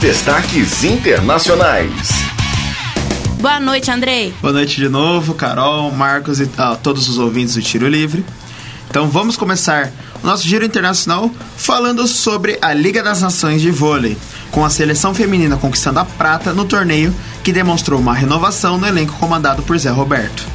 Destaques 0.00 0.84
internacionais. 0.84 2.10
Boa 3.40 3.58
noite, 3.58 3.90
Andrei. 3.90 4.34
Boa 4.40 4.52
noite 4.52 4.76
de 4.76 4.88
novo, 4.88 5.34
Carol, 5.34 5.90
Marcos 5.90 6.40
e 6.40 6.50
ah, 6.58 6.76
todos 6.80 7.08
os 7.08 7.18
ouvintes 7.18 7.54
do 7.54 7.62
Tiro 7.62 7.88
Livre. 7.88 8.24
Então 8.88 9.08
vamos 9.08 9.36
começar 9.36 9.90
o 10.22 10.26
nosso 10.26 10.46
giro 10.46 10.64
internacional 10.64 11.30
falando 11.56 12.06
sobre 12.06 12.58
a 12.60 12.72
Liga 12.72 13.02
das 13.02 13.22
Nações 13.22 13.60
de 13.60 13.70
Vôlei, 13.70 14.16
com 14.50 14.64
a 14.64 14.70
seleção 14.70 15.14
feminina 15.14 15.56
conquistando 15.56 16.00
a 16.00 16.04
prata 16.04 16.52
no 16.52 16.64
torneio 16.64 17.14
que 17.42 17.52
demonstrou 17.52 17.98
uma 17.98 18.14
renovação 18.14 18.78
no 18.78 18.86
elenco 18.86 19.14
comandado 19.14 19.62
por 19.62 19.78
Zé 19.78 19.90
Roberto. 19.90 20.46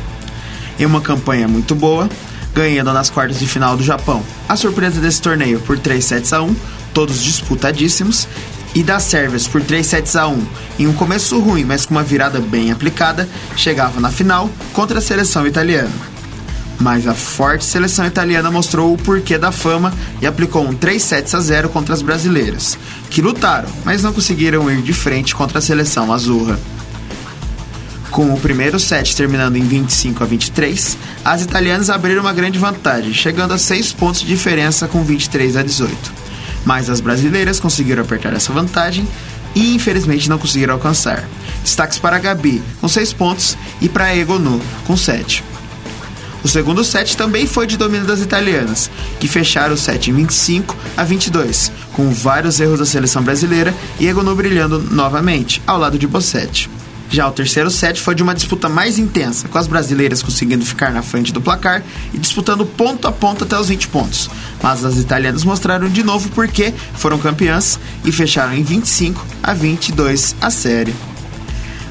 Em 0.80 0.86
uma 0.86 1.02
campanha 1.02 1.48
muito 1.48 1.76
boa, 1.76 2.08
ganhando 2.54 2.94
nas 2.94 3.10
quartas 3.10 3.40
de 3.40 3.48
final 3.48 3.76
do 3.76 3.84
Japão. 3.84 4.24
A 4.48 4.56
surpresa 4.56 5.02
desse 5.02 5.22
torneio 5.22 5.60
por 5.60 5.78
3 5.78 6.04
sets 6.04 6.34
a 6.34 6.42
1, 6.42 6.56
todos 6.94 7.24
disputadíssimos, 7.24 8.28
e 8.74 8.84
das 8.84 9.04
Sérvias 9.04 9.48
por 9.48 9.62
3 9.62 9.86
sets 9.86 10.16
a 10.16 10.28
1 10.28 10.48
em 10.80 10.88
um 10.88 10.94
começo 10.94 11.40
ruim, 11.40 11.64
mas 11.64 11.86
com 11.86 11.94
uma 11.94 12.04
virada 12.04 12.40
bem 12.40 12.72
aplicada, 12.72 13.28
chegava 13.56 14.00
na 14.00 14.12
final 14.12 14.50
contra 14.74 15.00
a 15.00 15.02
seleção 15.02 15.46
italiana. 15.48 15.90
Mas 16.80 17.08
a 17.08 17.14
forte 17.14 17.66
seleção 17.66 18.06
italiana 18.06 18.50
mostrou 18.50 18.94
o 18.94 18.98
porquê 18.98 19.38
da 19.38 19.52
fama 19.52 19.94
e 20.22 20.28
aplicou 20.28 20.66
um 20.66 20.74
3 20.74 21.02
sets 21.02 21.36
a 21.36 21.40
0 21.40 21.70
contra 21.70 21.94
as 21.94 22.02
brasileiras, 22.02 22.78
que 23.10 23.22
lutaram, 23.22 23.68
mas 23.84 24.02
não 24.02 24.14
conseguiram 24.14 24.72
ir 24.72 24.82
de 24.82 24.94
frente 24.94 25.36
contra 25.36 25.60
a 25.60 25.62
seleção 25.62 26.14
azurra. 26.14 26.58
Com 28.12 28.34
o 28.34 28.40
primeiro 28.40 28.80
set 28.80 29.16
terminando 29.16 29.58
em 29.58 29.64
25 29.64 30.24
a 30.24 30.28
23, 30.28 30.98
as 31.24 31.42
italianas 31.42 31.90
abriram 31.90 32.22
uma 32.22 32.34
grande 32.34 32.58
vantagem, 32.58 33.14
chegando 33.14 33.54
a 33.54 33.58
6 33.58 33.94
pontos 33.94 34.22
de 34.22 34.28
diferença 34.28 34.88
com 34.88 35.04
23 35.04 35.58
a 35.58 35.64
18. 35.64 36.29
Mas 36.66 36.90
as 36.90 37.02
brasileiras 37.02 37.60
conseguiram 37.60 38.04
apertar 38.04 38.34
essa 38.34 38.54
vantagem 38.54 39.08
e 39.56 39.74
infelizmente 39.76 40.30
não 40.30 40.38
conseguiram 40.38 40.74
alcançar. 40.76 41.28
Destaques 41.64 41.98
para 41.98 42.16
a 42.16 42.20
Gabi, 42.20 42.62
com 42.80 42.88
6 42.88 43.14
pontos, 43.14 43.58
e 43.82 43.90
para 43.90 44.06
a 44.06 44.16
Egonu, 44.16 44.62
com 44.86 44.96
7. 44.96 45.44
O 46.42 46.48
segundo 46.48 46.86
set 46.86 47.18
também 47.18 47.46
foi 47.46 47.68
de 47.68 47.76
domínio 47.76 48.08
das 48.08 48.22
italianas, 48.22 48.90
que 49.20 49.28
fecharam 49.28 49.74
o 49.74 49.78
set 49.78 50.10
em 50.10 50.14
25 50.14 50.76
a 50.96 51.04
22, 51.04 51.72
com 51.92 52.10
vários 52.12 52.60
erros 52.60 52.80
da 52.80 52.86
seleção 52.86 53.22
brasileira 53.22 53.74
e 54.00 54.08
Egonu 54.08 54.34
brilhando 54.36 54.80
novamente, 54.80 55.62
ao 55.68 55.78
lado 55.78 56.00
de 56.00 56.08
Bossetti. 56.08 56.70
Já 57.10 57.28
o 57.28 57.32
terceiro 57.32 57.72
set 57.72 58.00
foi 58.00 58.14
de 58.14 58.22
uma 58.22 58.36
disputa 58.36 58.70
mais 58.70 59.00
intensa, 59.00 59.48
com 59.48 59.58
as 59.58 59.66
brasileiras 59.66 60.22
conseguindo 60.22 60.64
ficar 60.64 60.92
na 60.92 61.02
frente 61.02 61.34
do 61.34 61.42
placar 61.42 61.84
e 62.14 62.18
disputando 62.20 62.66
ponto 62.66 63.08
a 63.08 63.12
ponto 63.12 63.44
até 63.44 63.60
os 63.60 63.68
20 63.68 63.88
pontos. 63.88 64.30
Mas 64.62 64.86
as 64.86 64.98
italianas 64.98 65.44
mostraram 65.44 65.90
de 65.90 66.04
novo 66.04 66.30
porque 66.30 66.72
foram 66.94 67.18
campeãs 67.18 67.80
e 68.06 68.12
fecharam 68.12 68.54
em 68.54 68.64
25 68.64 69.26
a 69.42 69.54
22 69.54 70.36
a 70.40 70.52
série. 70.52 70.94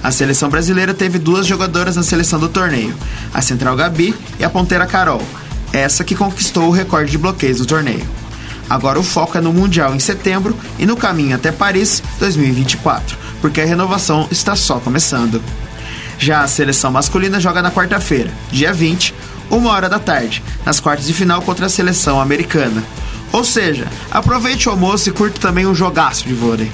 A 0.02 0.12
seleção 0.12 0.48
brasileira 0.48 0.94
teve 0.94 1.18
duas 1.18 1.46
jogadoras 1.46 1.96
na 1.96 2.04
seleção 2.04 2.38
do 2.38 2.48
torneio, 2.48 2.94
a 3.34 3.42
central 3.42 3.74
Gabi 3.74 4.14
e 4.38 4.44
a 4.44 4.50
ponteira 4.50 4.86
Carol, 4.86 5.22
essa 5.72 6.04
que 6.04 6.14
conquistou 6.14 6.68
o 6.68 6.72
recorde 6.72 7.10
de 7.10 7.18
bloqueios 7.18 7.58
do 7.58 7.66
torneio. 7.66 8.06
Agora 8.70 9.00
o 9.00 9.02
foco 9.02 9.36
é 9.36 9.40
no 9.40 9.52
Mundial 9.52 9.94
em 9.94 9.98
setembro 9.98 10.56
e 10.78 10.86
no 10.86 10.96
caminho 10.96 11.34
até 11.34 11.50
Paris 11.50 12.02
2024, 12.20 13.18
porque 13.40 13.60
a 13.60 13.66
renovação 13.66 14.26
está 14.30 14.54
só 14.56 14.78
começando. 14.78 15.42
Já 16.18 16.42
a 16.42 16.48
seleção 16.48 16.90
masculina 16.90 17.38
joga 17.40 17.62
na 17.62 17.70
quarta-feira, 17.70 18.30
dia 18.50 18.72
20, 18.72 19.14
uma 19.50 19.70
hora 19.70 19.88
da 19.88 19.98
tarde, 19.98 20.42
nas 20.64 20.80
quartas 20.80 21.06
de 21.06 21.14
final 21.14 21.42
contra 21.42 21.66
a 21.66 21.68
seleção 21.68 22.20
americana. 22.20 22.82
Ou 23.32 23.44
seja, 23.44 23.86
aproveite 24.10 24.68
o 24.68 24.72
almoço 24.72 25.08
e 25.08 25.12
curta 25.12 25.38
também 25.38 25.66
um 25.66 25.74
jogaço 25.74 26.26
de 26.26 26.34
vôlei. 26.34 26.70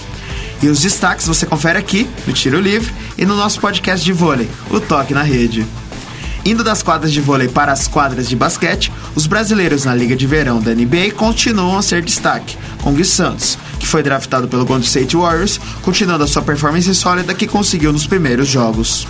E 0.62 0.68
os 0.68 0.80
destaques 0.80 1.26
você 1.26 1.44
confere 1.44 1.78
aqui, 1.78 2.08
no 2.26 2.32
Tiro 2.32 2.60
Livre, 2.60 2.92
e 3.18 3.26
no 3.26 3.36
nosso 3.36 3.60
podcast 3.60 4.04
de 4.04 4.12
vôlei, 4.12 4.48
o 4.70 4.80
Toque 4.80 5.12
na 5.12 5.22
Rede. 5.22 5.66
Indo 6.44 6.62
das 6.62 6.82
quadras 6.82 7.12
de 7.12 7.20
vôlei 7.20 7.48
para 7.48 7.72
as 7.72 7.88
quadras 7.88 8.28
de 8.28 8.36
basquete, 8.36 8.92
os 9.14 9.26
brasileiros 9.26 9.84
na 9.84 9.94
Liga 9.94 10.14
de 10.14 10.26
Verão 10.26 10.60
da 10.60 10.74
NBA 10.74 11.12
continuam 11.16 11.78
a 11.78 11.82
ser 11.82 12.02
destaque, 12.02 12.56
com 12.82 12.92
Gui 12.92 13.04
Santos, 13.04 13.58
que 13.84 13.90
foi 13.90 14.02
draftado 14.02 14.48
pelo 14.48 14.64
Golden 14.64 14.86
State 14.86 15.14
Warriors, 15.14 15.60
continuando 15.82 16.24
a 16.24 16.26
sua 16.26 16.40
performance 16.40 16.92
sólida 16.94 17.34
que 17.34 17.46
conseguiu 17.46 17.92
nos 17.92 18.06
primeiros 18.06 18.48
jogos. 18.48 19.06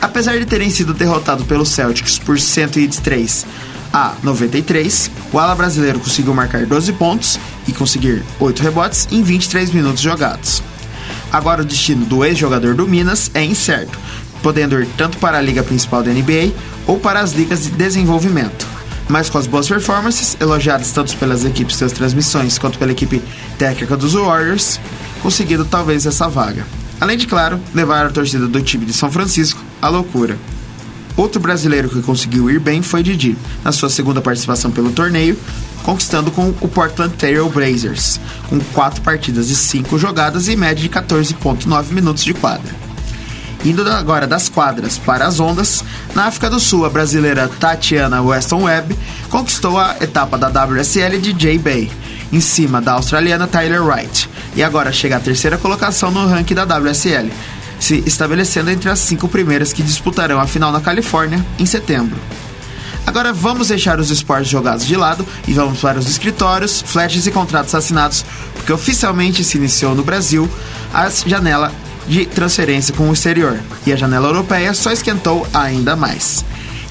Apesar 0.00 0.40
de 0.40 0.44
terem 0.44 0.70
sido 0.70 0.92
derrotados 0.92 1.46
pelos 1.46 1.68
Celtics 1.68 2.18
por 2.18 2.38
103 2.38 3.46
a 3.92 4.14
93, 4.24 5.08
o 5.32 5.38
ala 5.38 5.54
brasileiro 5.54 6.00
conseguiu 6.00 6.34
marcar 6.34 6.66
12 6.66 6.92
pontos 6.94 7.38
e 7.68 7.72
conseguir 7.72 8.24
8 8.40 8.60
rebotes 8.60 9.06
em 9.12 9.22
23 9.22 9.70
minutos 9.70 10.02
jogados. 10.02 10.64
Agora 11.30 11.62
o 11.62 11.64
destino 11.64 12.04
do 12.04 12.24
ex-jogador 12.24 12.74
do 12.74 12.88
Minas 12.88 13.30
é 13.34 13.44
incerto, 13.44 13.96
podendo 14.42 14.82
ir 14.82 14.88
tanto 14.96 15.16
para 15.18 15.38
a 15.38 15.40
liga 15.40 15.62
principal 15.62 16.02
da 16.02 16.10
NBA 16.10 16.52
ou 16.88 16.98
para 16.98 17.20
as 17.20 17.34
ligas 17.34 17.62
de 17.62 17.70
desenvolvimento. 17.70 18.71
Mas 19.12 19.28
com 19.28 19.36
as 19.36 19.46
boas 19.46 19.68
performances, 19.68 20.38
elogiadas 20.40 20.90
tanto 20.90 21.14
pelas 21.18 21.44
equipes 21.44 21.78
das 21.78 21.92
transmissões 21.92 22.56
quanto 22.56 22.78
pela 22.78 22.92
equipe 22.92 23.22
técnica 23.58 23.94
dos 23.94 24.14
Warriors, 24.14 24.80
conseguindo 25.20 25.66
talvez 25.66 26.06
essa 26.06 26.30
vaga. 26.30 26.66
Além 26.98 27.18
de, 27.18 27.26
claro, 27.26 27.60
levar 27.74 28.06
a 28.06 28.08
torcida 28.08 28.48
do 28.48 28.62
time 28.62 28.86
de 28.86 28.94
São 28.94 29.12
Francisco 29.12 29.60
à 29.82 29.90
loucura. 29.90 30.38
Outro 31.14 31.42
brasileiro 31.42 31.90
que 31.90 32.00
conseguiu 32.00 32.48
ir 32.48 32.58
bem 32.58 32.80
foi 32.80 33.02
Didi, 33.02 33.36
na 33.62 33.70
sua 33.70 33.90
segunda 33.90 34.22
participação 34.22 34.70
pelo 34.70 34.92
torneio, 34.92 35.36
conquistando 35.82 36.30
com 36.30 36.48
o 36.62 36.66
Portland 36.66 37.14
Trail 37.14 37.50
Blazers, 37.50 38.18
com 38.48 38.58
4 38.72 39.02
partidas 39.02 39.50
e 39.50 39.54
5 39.54 39.98
jogadas 39.98 40.48
e 40.48 40.56
média 40.56 40.82
de 40.82 40.88
14,9 40.88 41.90
minutos 41.90 42.24
de 42.24 42.32
quadra. 42.32 42.91
Indo 43.64 43.88
agora 43.88 44.26
das 44.26 44.48
quadras 44.48 44.98
para 44.98 45.24
as 45.24 45.38
ondas, 45.38 45.84
na 46.16 46.24
África 46.24 46.50
do 46.50 46.58
Sul, 46.58 46.84
a 46.84 46.90
brasileira 46.90 47.48
Tatiana 47.48 48.20
Weston 48.20 48.64
Webb 48.64 48.98
conquistou 49.30 49.78
a 49.78 49.96
etapa 50.00 50.36
da 50.36 50.48
WSL 50.48 51.20
de 51.20 51.32
J-Bay, 51.32 51.88
em 52.32 52.40
cima 52.40 52.80
da 52.80 52.94
australiana 52.94 53.46
Tyler 53.46 53.84
Wright, 53.84 54.28
e 54.56 54.64
agora 54.64 54.92
chega 54.92 55.16
à 55.16 55.20
terceira 55.20 55.56
colocação 55.56 56.10
no 56.10 56.26
ranking 56.26 56.54
da 56.54 56.64
WSL, 56.64 57.30
se 57.78 58.02
estabelecendo 58.04 58.68
entre 58.68 58.90
as 58.90 58.98
cinco 58.98 59.28
primeiras 59.28 59.72
que 59.72 59.82
disputarão 59.82 60.40
a 60.40 60.46
final 60.46 60.72
na 60.72 60.80
Califórnia 60.80 61.44
em 61.56 61.66
setembro. 61.66 62.18
Agora 63.06 63.32
vamos 63.32 63.68
deixar 63.68 63.98
os 64.00 64.10
esportes 64.10 64.48
jogados 64.48 64.86
de 64.86 64.96
lado 64.96 65.26
e 65.46 65.52
vamos 65.52 65.80
para 65.80 65.98
os 65.98 66.08
escritórios, 66.08 66.82
flashes 66.84 67.26
e 67.26 67.30
contratos 67.30 67.74
assinados, 67.74 68.24
porque 68.54 68.72
oficialmente 68.72 69.44
se 69.44 69.56
iniciou 69.56 69.94
no 69.94 70.04
Brasil 70.04 70.48
a 70.92 71.08
janela 71.08 71.72
de 72.06 72.26
transferência 72.26 72.94
com 72.94 73.08
o 73.08 73.12
exterior, 73.12 73.58
e 73.86 73.92
a 73.92 73.96
janela 73.96 74.28
europeia 74.28 74.74
só 74.74 74.90
esquentou 74.90 75.46
ainda 75.52 75.96
mais. 75.96 76.44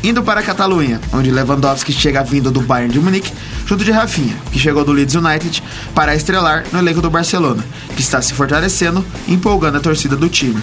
Indo 0.04 0.24
para 0.24 0.40
a 0.40 0.44
Catalunha, 0.44 1.00
onde 1.14 1.30
Lewandowski 1.30 1.94
chega 1.94 2.24
vindo 2.24 2.50
do 2.50 2.62
Bayern 2.62 2.92
de 2.92 3.00
Munique, 3.00 3.32
junto 3.68 3.86
de 3.86 3.92
Rafinha, 3.92 4.36
que 4.52 4.58
chegou 4.58 4.84
do 4.84 4.92
Leeds 4.92 5.14
United, 5.14 5.62
para 5.94 6.16
estrelar 6.16 6.66
no 6.72 6.80
elenco 6.80 7.02
do 7.02 7.10
Barcelona, 7.10 7.64
que 7.96 8.02
está 8.02 8.20
se 8.20 8.34
fortalecendo 8.34 9.06
empolgando 9.28 9.78
a 9.78 9.82
torcida 9.82 10.16
do 10.16 10.28
time. 10.28 10.62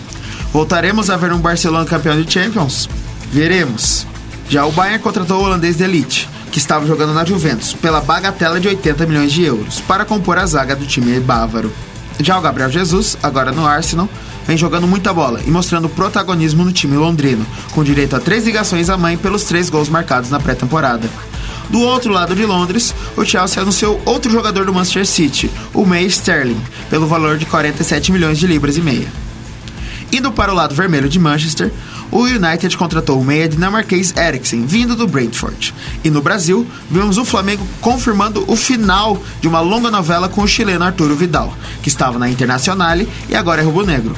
Voltaremos 0.53 1.09
a 1.09 1.17
ver 1.17 1.33
um 1.33 1.39
Barcelona 1.39 1.85
campeão 1.85 2.21
de 2.21 2.31
Champions? 2.31 2.89
Veremos. 3.31 4.07
Já 4.49 4.67
o 4.67 4.73
Bayern 4.73 4.99
contratou 4.99 5.41
o 5.41 5.45
holandês 5.45 5.77
de 5.77 5.85
elite, 5.85 6.29
que 6.51 6.59
estava 6.59 6.87
jogando 6.87 7.15
na 7.15 7.25
Juventus, 7.25 7.75
pela 7.75 8.01
bagatela 8.01 8.59
de 8.59 8.67
80 8.67 9.07
milhões 9.07 9.33
de 9.33 9.45
euros, 9.45 9.81
para 9.83 10.05
compor 10.05 10.39
a 10.39 10.47
zaga 10.47 10.75
do 10.75 10.87
time 10.87 11.21
bávaro. 11.21 11.73
Já 12.19 12.37
o 12.37 12.41
Gabriel 12.41 12.71
Jesus, 12.71 13.17
agora 13.23 13.53
no 13.53 13.65
Arsenal, 13.65 14.09
vem 14.49 14.57
jogando 14.57 14.89
muita 14.89 15.13
bola 15.13 15.43
e 15.47 15.51
mostrando 15.51 15.91
protagonismo 15.91 16.65
no 16.65 16.73
time 16.73 16.97
londrino, 16.97 17.47
com 17.73 17.85
direito 17.85 18.17
a 18.17 18.19
três 18.19 18.47
ligações 18.47 18.89
à 18.89 18.97
mãe 18.97 19.15
pelos 19.19 19.45
três 19.45 19.69
gols 19.69 19.91
marcados 19.91 20.31
na 20.31 20.41
pré-temporada. 20.41 21.07
Do 21.69 21.83
outro 21.83 22.11
lado 22.11 22.35
de 22.35 22.47
Londres, 22.47 22.95
o 23.15 23.27
Chelsea 23.27 23.61
anunciou 23.61 24.01
outro 24.07 24.33
jogador 24.33 24.65
do 24.65 24.73
Manchester 24.73 25.05
City, 25.05 25.51
o 25.75 25.85
May 25.85 26.07
Sterling, 26.07 26.61
pelo 26.89 27.07
valor 27.07 27.37
de 27.37 27.45
47 27.45 28.11
milhões 28.11 28.39
de 28.39 28.47
libras 28.47 28.79
e 28.79 28.81
meia. 28.81 29.07
Indo 30.11 30.33
para 30.33 30.51
o 30.51 30.55
lado 30.55 30.75
vermelho 30.75 31.11
de 31.11 31.19
Manchester, 31.19 31.71
o 32.11 32.23
United 32.23 32.75
contratou 32.79 33.21
o 33.21 33.25
meia 33.25 33.47
dinamarquês 33.47 34.17
Eriksen, 34.17 34.65
vindo 34.65 34.97
do 34.97 35.07
Brentford. 35.07 35.75
E 36.03 36.09
no 36.09 36.23
Brasil, 36.23 36.67
vimos 36.91 37.19
o 37.19 37.25
Flamengo 37.27 37.67
confirmando 37.83 38.43
o 38.51 38.57
final 38.57 39.23
de 39.43 39.47
uma 39.47 39.61
longa 39.61 39.91
novela 39.91 40.27
com 40.27 40.41
o 40.41 40.49
chileno 40.49 40.87
Arturo 40.87 41.15
Vidal, 41.15 41.55
que 41.83 41.91
estava 41.91 42.19
na 42.19 42.31
Internazionale 42.31 43.07
e 43.29 43.37
agora 43.37 43.61
é 43.61 43.65
rubro-negro. 43.65 44.17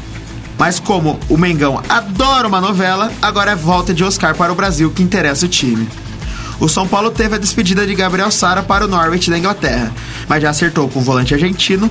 Mas 0.61 0.79
como 0.79 1.19
o 1.27 1.39
Mengão 1.39 1.83
adora 1.89 2.47
uma 2.47 2.61
novela, 2.61 3.11
agora 3.23 3.53
é 3.53 3.57
volta 3.57 3.95
de 3.95 4.05
Oscar 4.05 4.35
para 4.35 4.53
o 4.53 4.55
Brasil 4.55 4.91
que 4.91 5.03
interessa 5.03 5.47
o 5.47 5.49
time. 5.49 5.89
O 6.61 6.69
São 6.69 6.87
Paulo 6.87 7.11
teve 7.11 7.35
a 7.35 7.39
despedida 7.39 7.87
de 7.87 7.95
Gabriel 7.95 8.31
Sara 8.31 8.63
para 8.63 8.85
o 8.85 8.89
Norwich 8.89 9.31
da 9.31 9.39
Inglaterra, 9.39 9.91
mas 10.29 10.43
já 10.43 10.51
acertou 10.51 10.87
com 10.87 10.99
o 10.99 11.03
volante 11.03 11.33
argentino 11.33 11.91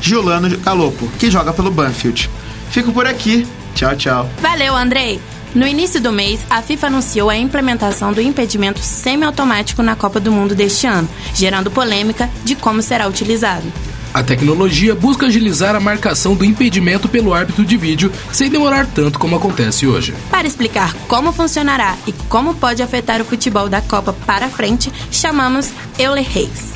Giuliano 0.00 0.58
Galopo, 0.58 1.06
que 1.16 1.30
joga 1.30 1.52
pelo 1.52 1.70
Banfield. 1.70 2.28
Fico 2.72 2.90
por 2.90 3.06
aqui. 3.06 3.46
Tchau, 3.76 3.94
tchau. 3.94 4.28
Valeu, 4.42 4.74
Andrei! 4.74 5.20
No 5.54 5.64
início 5.64 6.00
do 6.00 6.10
mês, 6.10 6.40
a 6.50 6.60
FIFA 6.60 6.88
anunciou 6.88 7.30
a 7.30 7.36
implementação 7.36 8.12
do 8.12 8.20
impedimento 8.20 8.80
semiautomático 8.80 9.80
na 9.80 9.94
Copa 9.94 10.18
do 10.18 10.32
Mundo 10.32 10.56
deste 10.56 10.88
ano, 10.88 11.08
gerando 11.32 11.70
polêmica 11.70 12.28
de 12.44 12.56
como 12.56 12.82
será 12.82 13.06
utilizado. 13.06 13.72
A 14.12 14.22
tecnologia 14.22 14.94
busca 14.94 15.26
agilizar 15.26 15.76
a 15.76 15.80
marcação 15.80 16.34
do 16.34 16.44
impedimento 16.44 17.08
pelo 17.08 17.34
árbitro 17.34 17.64
de 17.64 17.76
vídeo 17.76 18.10
sem 18.32 18.50
demorar 18.50 18.86
tanto 18.86 19.18
como 19.18 19.36
acontece 19.36 19.86
hoje. 19.86 20.14
Para 20.30 20.46
explicar 20.46 20.94
como 21.06 21.32
funcionará 21.32 21.96
e 22.06 22.12
como 22.28 22.54
pode 22.54 22.82
afetar 22.82 23.20
o 23.20 23.24
futebol 23.24 23.68
da 23.68 23.80
Copa 23.80 24.12
para 24.12 24.48
frente, 24.48 24.92
chamamos 25.10 25.70
Euler 25.98 26.26
Reis. 26.28 26.72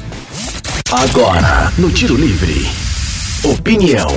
Agora, 0.90 1.72
no 1.78 1.90
Tiro 1.90 2.16
Livre. 2.16 2.68
Opinião. 3.42 4.08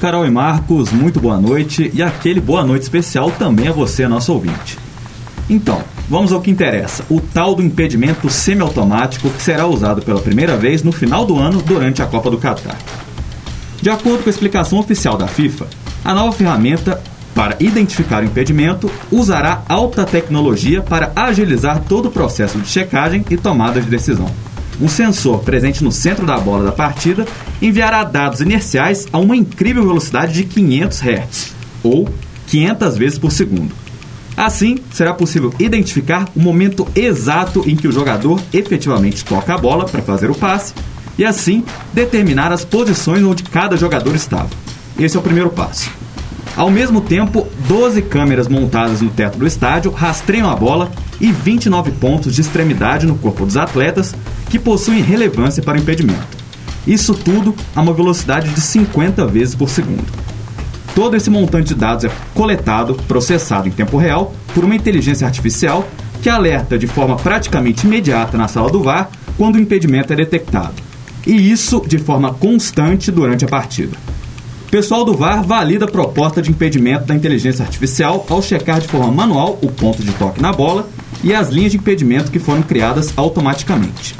Carol 0.00 0.26
e 0.26 0.30
Marcos, 0.30 0.92
muito 0.92 1.18
boa 1.18 1.40
noite 1.40 1.90
e 1.92 2.02
aquele 2.02 2.40
boa 2.40 2.64
noite 2.64 2.82
especial 2.82 3.30
também 3.30 3.66
a 3.68 3.72
você, 3.72 4.06
nosso 4.06 4.32
ouvinte. 4.32 4.78
Então, 5.48 5.82
vamos 6.08 6.32
ao 6.32 6.40
que 6.40 6.50
interessa: 6.50 7.04
o 7.08 7.20
tal 7.20 7.54
do 7.54 7.62
impedimento 7.62 8.28
semiautomático 8.30 9.30
que 9.30 9.42
será 9.42 9.66
usado 9.66 10.02
pela 10.02 10.20
primeira 10.20 10.56
vez 10.56 10.82
no 10.82 10.92
final 10.92 11.24
do 11.24 11.38
ano 11.38 11.62
durante 11.62 12.02
a 12.02 12.06
Copa 12.06 12.30
do 12.30 12.38
Catar. 12.38 12.78
De 13.80 13.90
acordo 13.90 14.22
com 14.22 14.28
a 14.28 14.32
explicação 14.32 14.78
oficial 14.78 15.16
da 15.16 15.28
FIFA, 15.28 15.66
a 16.04 16.14
nova 16.14 16.32
ferramenta 16.32 17.02
para 17.34 17.56
identificar 17.60 18.22
o 18.22 18.26
impedimento 18.26 18.90
usará 19.12 19.62
alta 19.68 20.06
tecnologia 20.06 20.80
para 20.80 21.12
agilizar 21.14 21.82
todo 21.86 22.06
o 22.06 22.10
processo 22.10 22.58
de 22.58 22.66
checagem 22.66 23.22
e 23.28 23.36
tomada 23.36 23.80
de 23.80 23.90
decisão. 23.90 24.30
Um 24.80 24.88
sensor 24.88 25.40
presente 25.40 25.84
no 25.84 25.92
centro 25.92 26.26
da 26.26 26.38
bola 26.38 26.64
da 26.64 26.72
partida 26.72 27.26
enviará 27.60 28.04
dados 28.04 28.40
inerciais 28.40 29.06
a 29.12 29.18
uma 29.18 29.36
incrível 29.36 29.86
velocidade 29.86 30.32
de 30.32 30.44
500 30.44 31.00
Hz, 31.02 31.54
ou 31.82 32.08
500 32.46 32.96
vezes 32.96 33.18
por 33.18 33.30
segundo. 33.30 33.85
Assim, 34.36 34.76
será 34.92 35.14
possível 35.14 35.52
identificar 35.58 36.28
o 36.36 36.40
momento 36.40 36.86
exato 36.94 37.64
em 37.66 37.74
que 37.74 37.88
o 37.88 37.92
jogador 37.92 38.40
efetivamente 38.52 39.24
toca 39.24 39.54
a 39.54 39.58
bola 39.58 39.86
para 39.86 40.02
fazer 40.02 40.30
o 40.30 40.34
passe 40.34 40.74
e 41.18 41.24
assim 41.24 41.64
determinar 41.94 42.52
as 42.52 42.64
posições 42.64 43.24
onde 43.24 43.42
cada 43.44 43.76
jogador 43.76 44.14
estava. 44.14 44.50
Esse 44.98 45.16
é 45.16 45.20
o 45.20 45.22
primeiro 45.22 45.48
passo. 45.48 45.90
Ao 46.54 46.70
mesmo 46.70 47.00
tempo, 47.00 47.46
12 47.66 48.02
câmeras 48.02 48.48
montadas 48.48 49.00
no 49.00 49.10
teto 49.10 49.38
do 49.38 49.46
estádio 49.46 49.90
rastreiam 49.90 50.50
a 50.50 50.56
bola 50.56 50.90
e 51.20 51.32
29 51.32 51.90
pontos 51.92 52.34
de 52.34 52.40
extremidade 52.40 53.06
no 53.06 53.16
corpo 53.16 53.44
dos 53.44 53.56
atletas 53.56 54.14
que 54.50 54.58
possuem 54.58 55.02
relevância 55.02 55.62
para 55.62 55.78
o 55.78 55.80
impedimento. 55.80 56.36
Isso 56.86 57.14
tudo 57.14 57.54
a 57.74 57.80
uma 57.82 57.92
velocidade 57.92 58.48
de 58.50 58.60
50 58.60 59.26
vezes 59.26 59.54
por 59.54 59.68
segundo. 59.68 60.25
Todo 60.96 61.14
esse 61.14 61.28
montante 61.28 61.68
de 61.68 61.74
dados 61.74 62.06
é 62.06 62.10
coletado, 62.32 62.94
processado 63.06 63.68
em 63.68 63.70
tempo 63.70 63.98
real 63.98 64.32
por 64.54 64.64
uma 64.64 64.74
inteligência 64.74 65.26
artificial 65.26 65.86
que 66.22 66.30
alerta 66.30 66.78
de 66.78 66.86
forma 66.86 67.16
praticamente 67.16 67.86
imediata 67.86 68.38
na 68.38 68.48
sala 68.48 68.70
do 68.70 68.82
VAR 68.82 69.10
quando 69.36 69.56
o 69.56 69.60
impedimento 69.60 70.14
é 70.14 70.16
detectado. 70.16 70.72
E 71.26 71.52
isso 71.52 71.82
de 71.86 71.98
forma 71.98 72.32
constante 72.32 73.12
durante 73.12 73.44
a 73.44 73.48
partida. 73.48 73.94
O 74.66 74.70
pessoal 74.70 75.04
do 75.04 75.12
VAR 75.12 75.42
valida 75.44 75.84
a 75.84 75.90
proposta 75.90 76.40
de 76.40 76.50
impedimento 76.50 77.04
da 77.04 77.14
inteligência 77.14 77.62
artificial 77.62 78.24
ao 78.30 78.40
checar 78.40 78.80
de 78.80 78.88
forma 78.88 79.12
manual 79.12 79.58
o 79.60 79.70
ponto 79.70 80.02
de 80.02 80.12
toque 80.12 80.40
na 80.40 80.50
bola 80.50 80.88
e 81.22 81.34
as 81.34 81.50
linhas 81.50 81.72
de 81.72 81.76
impedimento 81.76 82.30
que 82.30 82.38
foram 82.38 82.62
criadas 82.62 83.12
automaticamente. 83.18 84.16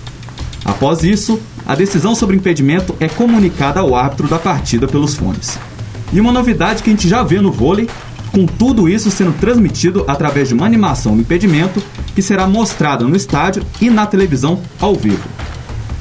Após 0.62 1.02
isso, 1.02 1.40
a 1.66 1.74
decisão 1.74 2.14
sobre 2.14 2.36
impedimento 2.36 2.94
é 3.00 3.08
comunicada 3.08 3.80
ao 3.80 3.94
árbitro 3.94 4.28
da 4.28 4.38
partida 4.38 4.86
pelos 4.86 5.14
fones. 5.14 5.58
E 6.12 6.20
uma 6.20 6.32
novidade 6.32 6.82
que 6.82 6.90
a 6.90 6.92
gente 6.92 7.08
já 7.08 7.22
vê 7.22 7.40
no 7.40 7.52
vôlei, 7.52 7.88
com 8.32 8.46
tudo 8.46 8.88
isso 8.88 9.10
sendo 9.10 9.32
transmitido 9.38 10.04
através 10.06 10.48
de 10.48 10.54
uma 10.54 10.66
animação 10.66 11.14
do 11.14 11.22
impedimento 11.22 11.82
que 12.14 12.22
será 12.22 12.46
mostrada 12.46 13.04
no 13.04 13.16
estádio 13.16 13.62
e 13.80 13.88
na 13.90 14.06
televisão 14.06 14.60
ao 14.80 14.94
vivo. 14.94 15.28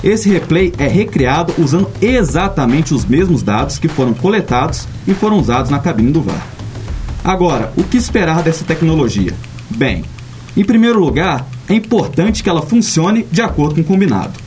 Esse 0.04 0.30
replay 0.30 0.72
é 0.78 0.88
recriado 0.88 1.54
usando 1.58 1.90
exatamente 2.02 2.94
os 2.94 3.06
mesmos 3.06 3.42
dados 3.42 3.80
que 3.80 3.88
foram 3.88 4.14
coletados 4.14 4.88
e 5.08 5.14
foram 5.14 5.40
usados 5.40 5.72
na 5.72 5.80
cabine 5.80 6.12
do 6.12 6.22
VAR. 6.22 6.46
Agora, 7.24 7.74
o 7.76 7.84
que 7.84 7.98
esperar 7.98 8.44
dessa 8.44 8.64
tecnologia? 8.64 9.34
Bem, 9.70 10.06
em 10.56 10.64
primeiro 10.64 11.00
lugar, 11.00 11.48
é 11.68 11.74
importante 11.74 12.44
que 12.44 12.50
ela 12.50 12.62
funcione 12.62 13.26
de 13.32 13.42
acordo 13.42 13.76
com 13.76 13.82
o 13.82 13.84
combinado. 13.86 14.45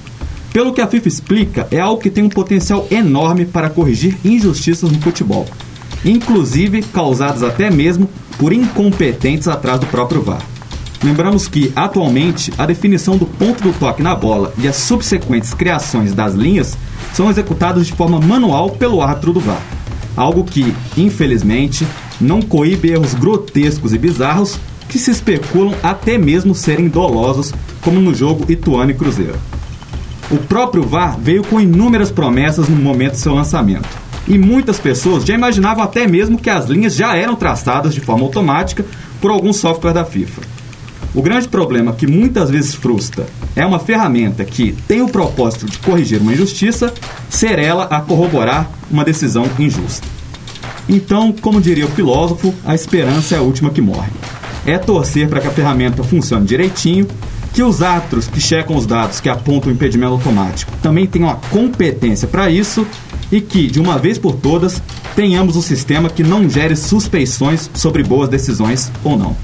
Pelo 0.59 0.73
que 0.73 0.81
a 0.81 0.89
FIFA 0.89 1.07
explica, 1.07 1.69
é 1.71 1.79
algo 1.79 2.03
que 2.03 2.11
tem 2.11 2.25
um 2.25 2.29
potencial 2.29 2.85
enorme 2.91 3.45
para 3.45 3.71
corrigir 3.71 4.19
injustiças 4.25 4.91
no 4.91 5.01
futebol, 5.01 5.47
inclusive 6.05 6.83
causadas 6.83 7.45
até 7.45 7.71
mesmo 7.71 8.11
por 8.37 8.53
incompetentes 8.53 9.47
atrás 9.47 9.79
do 9.79 9.87
próprio 9.87 10.21
VAR. 10.21 10.43
Lembramos 11.01 11.47
que, 11.47 11.73
atualmente, 11.77 12.53
a 12.59 12.67
definição 12.67 13.17
do 13.17 13.25
ponto 13.25 13.63
do 13.63 13.73
toque 13.73 14.03
na 14.03 14.17
bola 14.17 14.53
e 14.59 14.67
as 14.67 14.75
subsequentes 14.75 15.55
criações 15.55 16.13
das 16.13 16.35
linhas 16.35 16.77
são 17.15 17.31
executadas 17.31 17.87
de 17.87 17.93
forma 17.93 18.19
manual 18.19 18.71
pelo 18.71 19.01
árbitro 19.01 19.33
do 19.33 19.39
VAR, 19.39 19.63
algo 20.17 20.43
que, 20.43 20.75
infelizmente, 20.97 21.87
não 22.21 22.43
coíbe 22.43 22.91
erros 22.91 23.15
grotescos 23.15 23.95
e 23.95 23.99
bizarros 23.99 24.59
que 24.89 24.99
se 24.99 25.13
especulam 25.13 25.77
até 25.85 26.19
mesmo 26.19 26.53
serem 26.53 26.89
dolosos, 26.89 27.55
como 27.81 28.01
no 28.01 28.13
jogo 28.13 28.45
Ituano 28.51 28.91
e 28.91 28.95
Cruzeiro. 28.95 29.39
O 30.31 30.37
próprio 30.37 30.83
VAR 30.83 31.19
veio 31.19 31.43
com 31.43 31.59
inúmeras 31.59 32.11
promessas 32.11 32.69
no 32.69 32.77
momento 32.77 33.13
de 33.13 33.19
seu 33.19 33.35
lançamento. 33.35 33.89
E 34.27 34.37
muitas 34.37 34.79
pessoas 34.79 35.25
já 35.25 35.35
imaginavam 35.35 35.83
até 35.83 36.07
mesmo 36.07 36.39
que 36.39 36.51
as 36.51 36.67
linhas 36.67 36.95
já 36.95 37.17
eram 37.17 37.35
traçadas 37.35 37.95
de 37.95 38.01
forma 38.01 38.25
automática 38.25 38.85
por 39.23 39.31
algum 39.31 39.55
software 39.55 39.95
da 39.95 40.05
FIFA. 40.05 40.43
O 41.15 41.23
grande 41.23 41.49
problema 41.49 41.95
que 41.95 42.07
muitas 42.07 42.51
vezes 42.51 42.75
frustra 42.75 43.27
é 43.57 43.65
uma 43.65 43.79
ferramenta 43.79 44.45
que 44.45 44.73
tem 44.87 45.01
o 45.01 45.09
propósito 45.09 45.65
de 45.65 45.79
corrigir 45.79 46.21
uma 46.21 46.35
injustiça, 46.35 46.93
ser 47.31 47.59
ela 47.59 47.85
a 47.85 48.03
corroborar 48.03 48.71
uma 48.91 49.05
decisão 49.05 49.47
injusta. 49.59 50.07
Então, 50.87 51.33
como 51.33 51.61
diria 51.61 51.87
o 51.87 51.91
filósofo, 51.91 52.55
a 52.67 52.75
esperança 52.75 53.35
é 53.35 53.39
a 53.39 53.43
última 53.43 53.71
que 53.71 53.81
morre. 53.81 54.11
É 54.67 54.77
torcer 54.77 55.27
para 55.29 55.41
que 55.41 55.47
a 55.47 55.51
ferramenta 55.51 56.05
funcione 56.05 56.47
direitinho 56.47 57.07
que 57.53 57.63
os 57.63 57.83
árbitros 57.83 58.27
que 58.27 58.41
checam 58.41 58.77
os 58.77 58.87
dados 58.87 59.21
que 59.21 59.29
apontam 59.29 59.71
o 59.71 59.75
impedimento 59.75 60.13
automático 60.13 60.73
também 60.83 61.07
tenham 61.07 61.29
a 61.29 61.35
competência 61.35 62.29
para 62.29 62.51
isso 62.51 62.87
e 63.31 63.41
que, 63.41 63.67
de 63.67 63.81
uma 63.81 63.99
vez 63.99 64.19
por 64.19 64.35
todas, 64.37 64.83
tenhamos 65.15 65.57
um 65.57 65.63
sistema 65.63 66.09
que 66.09 66.23
não 66.23 66.49
gere 66.49 66.77
suspeições 66.77 67.71
sobre 67.75 68.03
boas 68.03 68.29
decisões 68.29 68.91
ou 69.05 69.19
não. 69.19 69.37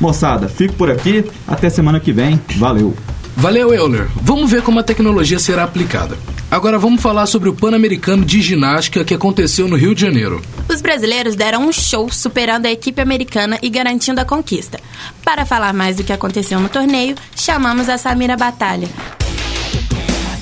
Moçada, 0.00 0.48
fico 0.48 0.74
por 0.74 0.90
aqui, 0.90 1.24
até 1.46 1.70
semana 1.70 2.00
que 2.00 2.12
vem, 2.12 2.40
valeu! 2.56 2.94
Valeu, 3.36 3.72
Euler. 3.74 4.08
Vamos 4.16 4.50
ver 4.50 4.62
como 4.62 4.78
a 4.78 4.82
tecnologia 4.82 5.38
será 5.38 5.64
aplicada. 5.64 6.16
Agora 6.50 6.78
vamos 6.78 7.00
falar 7.00 7.26
sobre 7.26 7.48
o 7.48 7.54
Pan-Americano 7.54 8.24
de 8.24 8.42
Ginástica 8.42 9.04
que 9.04 9.14
aconteceu 9.14 9.66
no 9.66 9.74
Rio 9.74 9.94
de 9.94 10.02
Janeiro. 10.02 10.42
Os 10.68 10.82
brasileiros 10.82 11.34
deram 11.34 11.66
um 11.66 11.72
show 11.72 12.10
superando 12.12 12.66
a 12.66 12.70
equipe 12.70 13.00
americana 13.00 13.58
e 13.62 13.70
garantindo 13.70 14.20
a 14.20 14.24
conquista. 14.24 14.78
Para 15.24 15.46
falar 15.46 15.72
mais 15.72 15.96
do 15.96 16.04
que 16.04 16.12
aconteceu 16.12 16.60
no 16.60 16.68
torneio, 16.68 17.16
chamamos 17.34 17.88
a 17.88 17.96
Samira 17.96 18.36
Batalha. 18.36 18.88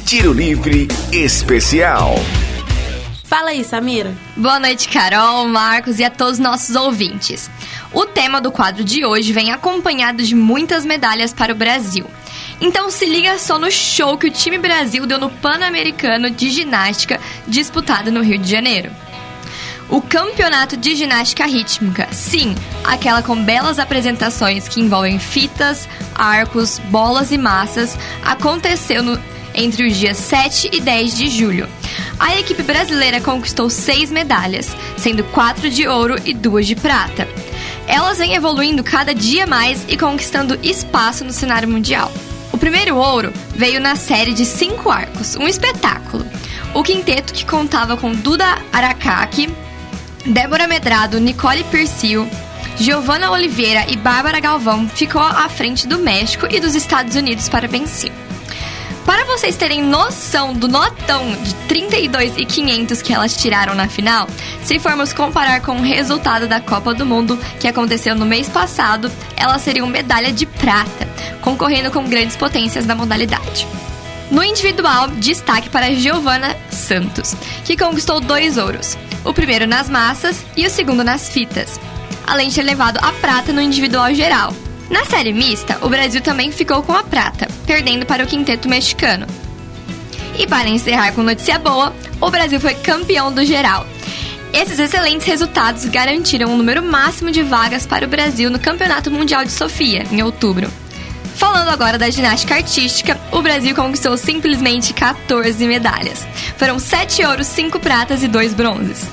Tiro 0.05 0.33
Livre 0.33 0.89
Especial. 1.13 2.17
Fala 3.23 3.51
aí, 3.51 3.63
Samira. 3.63 4.13
Boa 4.37 4.59
noite, 4.59 4.89
Carol, 4.89 5.47
Marcos 5.47 6.01
e 6.01 6.05
a 6.05 6.11
todos 6.11 6.33
os 6.35 6.39
nossos 6.41 6.75
ouvintes. 6.75 7.49
O 7.93 8.05
tema 8.05 8.41
do 8.41 8.51
quadro 8.51 8.83
de 8.83 9.05
hoje 9.05 9.33
vem 9.33 9.53
acompanhado 9.53 10.21
de 10.25 10.35
muitas 10.35 10.85
medalhas 10.85 11.33
para 11.33 11.53
o 11.53 11.57
Brasil. 11.57 12.05
Então 12.61 12.91
se 12.91 13.07
liga 13.07 13.39
só 13.39 13.59
no 13.59 13.71
show 13.71 14.19
que 14.19 14.27
o 14.27 14.31
time 14.31 14.59
Brasil 14.59 15.07
deu 15.07 15.19
no 15.19 15.31
Pan-Americano 15.31 16.31
de 16.31 16.51
Ginástica 16.51 17.19
disputado 17.47 18.13
no 18.13 18.23
Rio 18.23 18.39
de 18.39 18.51
Janeiro. 18.51 18.91
O 19.89 20.01
campeonato 20.01 20.77
de 20.77 20.95
ginástica 20.95 21.45
rítmica, 21.47 22.07
sim, 22.13 22.55
aquela 22.85 23.23
com 23.23 23.43
belas 23.43 23.81
apresentações 23.81 24.69
que 24.69 24.81
envolvem 24.81 25.19
fitas, 25.19 25.89
arcos, 26.15 26.79
bolas 26.91 27.33
e 27.33 27.39
massas, 27.39 27.99
aconteceu 28.23 29.03
no, 29.03 29.21
entre 29.53 29.89
os 29.89 29.97
dias 29.97 30.17
7 30.17 30.71
e 30.73 30.81
10 30.81 31.17
de 31.17 31.29
julho. 31.29 31.69
A 32.21 32.39
equipe 32.39 32.63
brasileira 32.63 33.21
conquistou 33.21 33.69
seis 33.69 34.13
medalhas, 34.13 34.77
sendo 34.97 35.25
quatro 35.25 35.69
de 35.69 35.89
ouro 35.89 36.15
e 36.25 36.35
duas 36.35 36.69
de 36.69 36.77
prata. 36.77 37.27
Elas 37.89 38.19
vêm 38.19 38.35
evoluindo 38.35 38.85
cada 38.85 39.13
dia 39.13 39.45
mais 39.45 39.85
e 39.89 39.97
conquistando 39.97 40.57
espaço 40.63 41.25
no 41.25 41.33
cenário 41.33 41.69
mundial. 41.69 42.13
Primeiro 42.61 42.97
ouro 42.97 43.33
veio 43.57 43.81
na 43.81 43.97
série 43.97 44.35
de 44.35 44.45
cinco 44.45 44.91
arcos, 44.91 45.35
um 45.35 45.49
espetáculo. 45.49 46.27
O 46.75 46.83
quinteto 46.83 47.33
que 47.33 47.45
contava 47.45 47.97
com 47.97 48.13
Duda 48.13 48.59
Aracaki, 48.71 49.49
Débora 50.27 50.69
Medrado, 50.69 51.19
Nicole 51.19 51.65
Persil, 51.65 52.29
Giovanna 52.77 53.31
Oliveira 53.31 53.87
e 53.89 53.97
Bárbara 53.97 54.39
Galvão 54.41 54.87
ficou 54.89 55.23
à 55.23 55.49
frente 55.49 55.89
do 55.89 55.99
México 55.99 56.47
e 56.51 56.61
dos 56.61 56.75
Estados 56.75 57.17
Unidos 57.17 57.49
para 57.49 57.67
vencer. 57.67 58.13
Para 59.07 59.25
vocês 59.25 59.57
terem 59.57 59.83
noção 59.83 60.53
do 60.53 60.69
notão 60.69 61.33
de 61.43 61.55
32 61.67 62.37
e 62.37 62.45
500 62.45 63.03
que 63.03 63.13
elas 63.13 63.37
tiraram 63.37 63.75
na 63.75 63.89
final, 63.89 64.29
se 64.63 64.79
formos 64.79 65.13
comparar 65.13 65.63
com 65.63 65.73
o 65.73 65.83
resultado 65.83 66.47
da 66.47 66.61
Copa 66.61 66.95
do 66.95 67.07
Mundo 67.07 67.39
que 67.59 67.67
aconteceu 67.67 68.15
no 68.15 68.27
mês 68.27 68.49
passado, 68.49 69.11
elas 69.37 69.63
seriam 69.63 69.87
medalha 69.87 70.31
de 70.31 70.47
prata, 70.47 71.09
concorrendo 71.41 71.91
com 71.91 72.09
grandes 72.09 72.37
potências 72.37 72.87
da 72.87 72.95
modalidade. 72.95 73.67
No 74.31 74.45
individual, 74.45 75.09
destaque 75.09 75.69
para 75.69 75.95
Giovanna 75.95 76.57
Santos, 76.71 77.35
que 77.65 77.77
conquistou 77.77 78.21
dois 78.21 78.57
ouros, 78.57 78.97
o 79.25 79.35
primeiro 79.35 79.67
nas 79.67 79.89
massas 79.89 80.45
e 80.57 80.67
o 80.67 80.71
segundo 80.71 81.03
nas 81.03 81.29
fitas, 81.29 81.81
além 82.27 82.49
de 82.49 82.55
ter 82.55 82.63
levado 82.63 82.99
a 83.03 83.13
prata 83.13 83.53
no 83.53 83.61
individual 83.61 84.15
geral, 84.15 84.55
na 84.91 85.05
série 85.05 85.33
mista, 85.33 85.79
o 85.83 85.89
Brasil 85.89 86.21
também 86.21 86.51
ficou 86.51 86.83
com 86.83 86.93
a 86.93 87.05
prata, 87.05 87.49
perdendo 87.65 88.05
para 88.05 88.25
o 88.25 88.27
quinteto 88.27 88.69
mexicano. 88.69 89.25
E 90.37 90.49
para 90.49 90.69
encerrar 90.69 91.13
com 91.13 91.23
notícia 91.23 91.61
boa, 91.61 91.95
o 92.21 92.29
Brasil 92.29 92.59
foi 92.59 92.75
campeão 92.75 93.33
do 93.33 93.45
geral. 93.45 93.87
Esses 94.53 94.81
excelentes 94.81 95.25
resultados 95.25 95.85
garantiram 95.85 96.51
um 96.51 96.57
número 96.57 96.83
máximo 96.83 97.31
de 97.31 97.41
vagas 97.41 97.87
para 97.87 98.05
o 98.05 98.09
Brasil 98.09 98.51
no 98.51 98.59
Campeonato 98.59 99.13
Mundial 99.13 99.45
de 99.45 99.53
Sofia, 99.53 100.05
em 100.11 100.23
outubro. 100.25 100.69
Falando 101.35 101.69
agora 101.69 101.99
da 101.99 102.11
ginástica 102.11 102.55
artística, 102.57 103.19
o 103.33 103.41
Brasil 103.41 103.75
conquistou 103.75 104.17
simplesmente 104.17 104.93
14 104.93 105.67
medalhas. 105.67 106.27
Foram 106.57 106.79
7 106.79 107.25
ouros, 107.25 107.47
5 107.47 107.79
pratas 107.81 108.23
e 108.23 108.29
2 108.29 108.55
bronzes. 108.55 109.09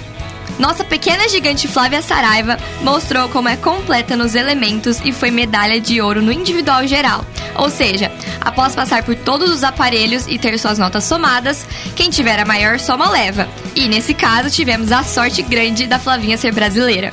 Nossa 0.59 0.83
pequena 0.83 1.29
gigante 1.29 1.67
Flávia 1.67 2.01
Saraiva 2.01 2.57
mostrou 2.81 3.29
como 3.29 3.47
é 3.47 3.55
completa 3.55 4.15
nos 4.15 4.33
elementos 4.33 4.99
e 5.05 5.11
foi 5.11 5.29
medalha 5.29 5.79
de 5.79 6.01
ouro 6.01 6.21
no 6.21 6.31
individual 6.31 6.85
geral. 6.87 7.23
Ou 7.55 7.69
seja, 7.69 8.11
após 8.41 8.75
passar 8.75 9.03
por 9.03 9.15
todos 9.15 9.51
os 9.51 9.63
aparelhos 9.63 10.25
e 10.27 10.39
ter 10.39 10.57
suas 10.57 10.79
notas 10.79 11.03
somadas, 11.03 11.65
quem 11.95 12.09
tiver 12.09 12.39
a 12.39 12.45
maior 12.45 12.79
soma 12.79 13.09
leva. 13.09 13.47
E 13.75 13.87
nesse 13.87 14.13
caso 14.13 14.49
tivemos 14.49 14.91
a 14.91 15.03
sorte 15.03 15.43
grande 15.43 15.85
da 15.85 15.99
Flavinha 15.99 16.37
ser 16.37 16.51
brasileira. 16.51 17.11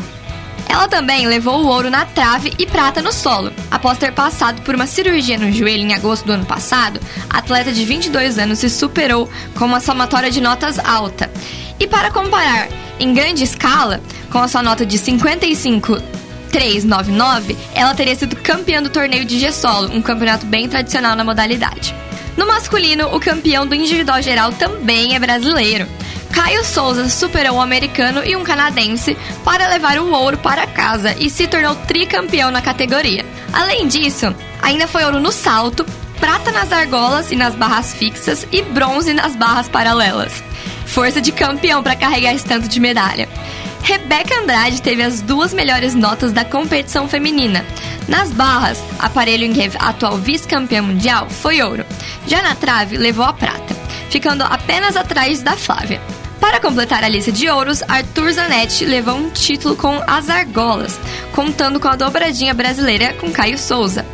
Ela 0.68 0.88
também 0.88 1.26
levou 1.26 1.62
o 1.62 1.66
ouro 1.66 1.90
na 1.90 2.04
trave 2.04 2.52
e 2.58 2.66
prata 2.66 3.02
no 3.02 3.12
solo. 3.12 3.52
Após 3.70 3.98
ter 3.98 4.12
passado 4.12 4.62
por 4.62 4.74
uma 4.74 4.86
cirurgia 4.86 5.38
no 5.38 5.52
joelho 5.52 5.84
em 5.84 5.94
agosto 5.94 6.24
do 6.24 6.32
ano 6.32 6.46
passado, 6.46 7.00
a 7.30 7.38
atleta 7.38 7.72
de 7.72 7.84
22 7.84 8.38
anos 8.38 8.58
se 8.58 8.70
superou 8.70 9.28
com 9.54 9.64
uma 9.64 9.80
somatória 9.80 10.30
de 10.30 10.40
notas 10.40 10.78
alta. 10.78 11.30
E 11.78 11.86
para 11.86 12.10
comparar 12.10 12.68
em 12.98 13.12
grande 13.12 13.44
escala, 13.44 14.00
com 14.30 14.38
a 14.38 14.48
sua 14.48 14.62
nota 14.62 14.86
de 14.86 14.98
55,399, 14.98 17.56
ela 17.74 17.94
teria 17.94 18.14
sido 18.14 18.36
campeã 18.36 18.82
do 18.82 18.90
torneio 18.90 19.24
de 19.24 19.38
G-Solo, 19.38 19.90
um 19.92 20.02
campeonato 20.02 20.46
bem 20.46 20.68
tradicional 20.68 21.16
na 21.16 21.24
modalidade. 21.24 21.94
No 22.36 22.46
masculino, 22.46 23.14
o 23.14 23.20
campeão 23.20 23.66
do 23.66 23.74
individual 23.74 24.20
geral 24.20 24.52
também 24.52 25.14
é 25.14 25.18
brasileiro. 25.18 25.86
Caio 26.34 26.64
Souza 26.64 27.08
superou 27.08 27.58
um 27.58 27.62
americano 27.62 28.20
e 28.24 28.34
um 28.34 28.42
canadense 28.42 29.16
para 29.44 29.68
levar 29.68 30.00
o 30.00 30.10
ouro 30.10 30.36
para 30.36 30.66
casa 30.66 31.14
e 31.16 31.30
se 31.30 31.46
tornou 31.46 31.76
tricampeão 31.76 32.50
na 32.50 32.60
categoria. 32.60 33.24
Além 33.52 33.86
disso, 33.86 34.34
ainda 34.60 34.88
foi 34.88 35.04
ouro 35.04 35.20
no 35.20 35.30
salto, 35.30 35.86
prata 36.18 36.50
nas 36.50 36.72
argolas 36.72 37.30
e 37.30 37.36
nas 37.36 37.54
barras 37.54 37.94
fixas 37.94 38.48
e 38.50 38.62
bronze 38.62 39.14
nas 39.14 39.36
barras 39.36 39.68
paralelas. 39.68 40.42
Força 40.84 41.20
de 41.20 41.30
campeão 41.30 41.84
para 41.84 41.94
carregar 41.94 42.34
esse 42.34 42.44
tanto 42.44 42.66
de 42.66 42.80
medalha. 42.80 43.28
Rebeca 43.80 44.34
Andrade 44.40 44.82
teve 44.82 45.04
as 45.04 45.20
duas 45.20 45.54
melhores 45.54 45.94
notas 45.94 46.32
da 46.32 46.44
competição 46.44 47.06
feminina. 47.06 47.64
Nas 48.08 48.32
barras, 48.32 48.82
aparelho 48.98 49.44
em 49.44 49.52
que 49.52 49.70
atual 49.78 50.16
vice-campeã 50.16 50.82
mundial 50.82 51.30
foi 51.30 51.62
ouro. 51.62 51.86
Já 52.26 52.42
na 52.42 52.56
trave, 52.56 52.96
levou 52.96 53.24
a 53.24 53.32
prata, 53.32 53.72
ficando 54.10 54.42
apenas 54.42 54.96
atrás 54.96 55.40
da 55.40 55.52
Flávia. 55.52 56.00
Para 56.44 56.60
completar 56.60 57.02
a 57.02 57.08
lista 57.08 57.32
de 57.32 57.48
ouros, 57.48 57.82
Arthur 57.88 58.30
Zanetti 58.30 58.84
levou 58.84 59.16
um 59.16 59.30
título 59.30 59.74
com 59.74 59.98
as 60.06 60.28
argolas, 60.28 61.00
contando 61.32 61.80
com 61.80 61.88
a 61.88 61.96
dobradinha 61.96 62.52
brasileira 62.52 63.14
com 63.14 63.32
Caio 63.32 63.56
Souza. 63.56 64.04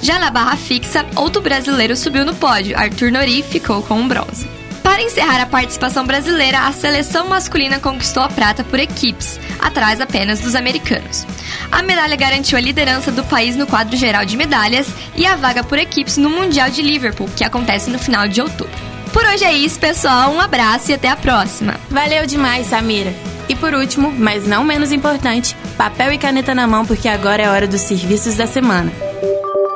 Já 0.00 0.16
na 0.16 0.30
barra 0.30 0.56
fixa, 0.56 1.04
outro 1.16 1.42
brasileiro 1.42 1.96
subiu 1.96 2.24
no 2.24 2.32
pódio, 2.32 2.78
Arthur 2.78 3.10
Nori 3.10 3.42
ficou 3.42 3.82
com 3.82 3.98
um 3.98 4.06
bronze. 4.06 4.48
Para 4.84 5.02
encerrar 5.02 5.42
a 5.42 5.46
participação 5.46 6.06
brasileira, 6.06 6.60
a 6.60 6.72
seleção 6.72 7.26
masculina 7.26 7.80
conquistou 7.80 8.22
a 8.22 8.28
prata 8.28 8.62
por 8.62 8.78
equipes, 8.78 9.40
atrás 9.58 10.00
apenas 10.00 10.38
dos 10.38 10.54
americanos. 10.54 11.26
A 11.72 11.82
medalha 11.82 12.14
garantiu 12.14 12.56
a 12.56 12.60
liderança 12.60 13.10
do 13.10 13.24
país 13.24 13.56
no 13.56 13.66
quadro 13.66 13.96
geral 13.96 14.24
de 14.24 14.36
medalhas 14.36 14.86
e 15.16 15.26
a 15.26 15.34
vaga 15.34 15.64
por 15.64 15.76
equipes 15.76 16.16
no 16.16 16.30
Mundial 16.30 16.70
de 16.70 16.82
Liverpool, 16.82 17.28
que 17.36 17.42
acontece 17.42 17.90
no 17.90 17.98
final 17.98 18.28
de 18.28 18.40
outubro. 18.40 18.89
Por 19.12 19.24
hoje 19.24 19.44
é 19.44 19.52
isso, 19.52 19.78
pessoal. 19.78 20.30
Um 20.30 20.40
abraço 20.40 20.90
e 20.90 20.94
até 20.94 21.08
a 21.08 21.16
próxima. 21.16 21.74
Valeu 21.90 22.26
demais, 22.26 22.68
Samira. 22.68 23.12
E 23.48 23.54
por 23.56 23.74
último, 23.74 24.12
mas 24.16 24.46
não 24.46 24.62
menos 24.62 24.92
importante, 24.92 25.56
papel 25.76 26.12
e 26.12 26.18
caneta 26.18 26.54
na 26.54 26.66
mão, 26.66 26.86
porque 26.86 27.08
agora 27.08 27.42
é 27.42 27.48
hora 27.50 27.66
dos 27.66 27.80
serviços 27.80 28.36
da 28.36 28.46
semana. 28.46 28.92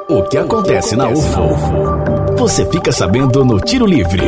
O 0.09 0.23
que 0.23 0.37
acontece 0.37 0.95
na 0.95 1.09
UFO? 1.09 2.37
Você 2.37 2.65
fica 2.71 2.93
sabendo 2.93 3.45
no 3.45 3.59
Tiro 3.59 3.87
Livre. 3.87 4.23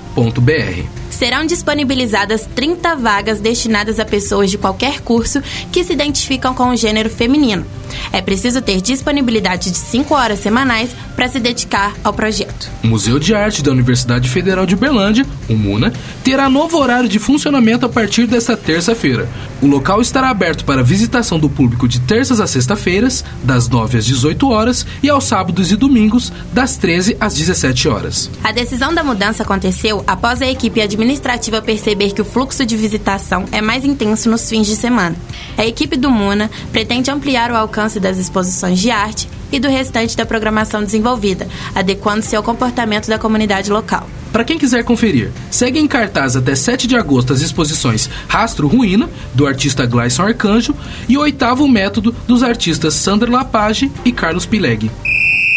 serão 1.19 1.45
disponibilizadas 1.45 2.47
30 2.55 2.95
vagas 2.95 3.41
destinadas 3.41 3.99
a 3.99 4.05
pessoas 4.05 4.49
de 4.49 4.57
qualquer 4.57 5.01
curso 5.01 5.41
que 5.69 5.83
se 5.83 5.91
identificam 5.91 6.53
com 6.53 6.69
o 6.69 6.77
gênero 6.77 7.09
feminino. 7.09 7.65
É 8.13 8.21
preciso 8.21 8.61
ter 8.61 8.79
disponibilidade 8.81 9.71
de 9.71 9.77
5 9.77 10.13
horas 10.13 10.39
semanais 10.39 10.91
para 11.15 11.27
se 11.27 11.39
dedicar 11.39 11.93
ao 12.03 12.13
projeto. 12.13 12.69
O 12.83 12.87
Museu 12.87 13.19
de 13.19 13.35
Arte 13.35 13.61
da 13.61 13.71
Universidade 13.71 14.29
Federal 14.29 14.65
de 14.65 14.75
Uberlândia, 14.75 15.25
o 15.49 15.53
MUNA, 15.53 15.91
terá 16.23 16.49
novo 16.49 16.77
horário 16.77 17.09
de 17.09 17.19
funcionamento 17.19 17.85
a 17.85 17.89
partir 17.89 18.25
desta 18.25 18.55
terça-feira. 18.55 19.27
O 19.61 19.67
local 19.67 20.01
estará 20.01 20.29
aberto 20.29 20.63
para 20.63 20.83
visitação 20.83 21.39
do 21.39 21.49
público 21.49 21.87
de 21.87 21.99
terças 21.99 22.39
a 22.39 22.47
sexta-feiras, 22.47 23.25
das 23.43 23.67
9 23.67 23.97
às 23.97 24.05
18 24.05 24.49
horas, 24.49 24.85
e 25.03 25.09
aos 25.09 25.25
sábados 25.25 25.71
e 25.71 25.75
domingos, 25.75 26.31
das 26.53 26.77
13 26.77 27.17
às 27.19 27.33
17 27.33 27.89
horas. 27.89 28.29
A 28.43 28.51
decisão 28.51 28.93
da 28.93 29.03
mudança 29.03 29.43
aconteceu 29.43 29.98
após 30.07 30.41
a 30.41 30.47
equipe 30.47 30.81
administrativa 30.81 31.61
perceber 31.61 32.11
que 32.11 32.21
o 32.21 32.25
fluxo 32.25 32.65
de 32.65 32.75
visitação 32.75 33.45
é 33.51 33.61
mais 33.61 33.85
intenso 33.85 34.29
nos 34.29 34.49
fins 34.49 34.67
de 34.67 34.75
semana. 34.75 35.15
A 35.57 35.65
equipe 35.65 35.95
do 35.95 36.09
MUNA 36.09 36.49
pretende 36.71 37.11
ampliar 37.11 37.51
o 37.51 37.55
alcance 37.55 37.99
das 37.99 38.17
exposições 38.17 38.79
de 38.79 38.91
arte 38.91 39.29
e 39.51 39.59
do 39.59 39.67
restante 39.67 40.15
da 40.15 40.25
programação 40.25 40.83
desenvolvida, 40.83 41.47
adequando-se 41.73 42.35
ao 42.35 42.43
comportamento 42.43 43.07
da 43.07 43.17
comunidade 43.17 43.71
local. 43.71 44.07
Para 44.31 44.43
quem 44.43 44.59
quiser 44.59 44.83
conferir, 44.83 45.31
segue 45.49 45.79
em 45.79 45.87
cartaz 45.87 46.35
até 46.35 46.53
7 46.53 46.87
de 46.87 46.95
agosto 46.95 47.33
as 47.33 47.41
exposições 47.41 48.09
Rastro 48.27 48.67
Ruína, 48.67 49.09
do 49.33 49.47
artista 49.47 49.85
Gleison 49.85 50.23
Arcanjo, 50.23 50.75
e 51.07 51.17
oitavo 51.17 51.67
método 51.67 52.15
dos 52.27 52.43
artistas 52.43 52.93
Sandra 52.93 53.31
Lapage 53.31 53.91
e 54.05 54.11
Carlos 54.11 54.45
Pileg. 54.45 54.91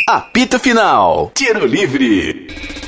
Apito 0.08 0.58
Final, 0.58 1.30
Tiro 1.34 1.66
Livre. 1.66 2.81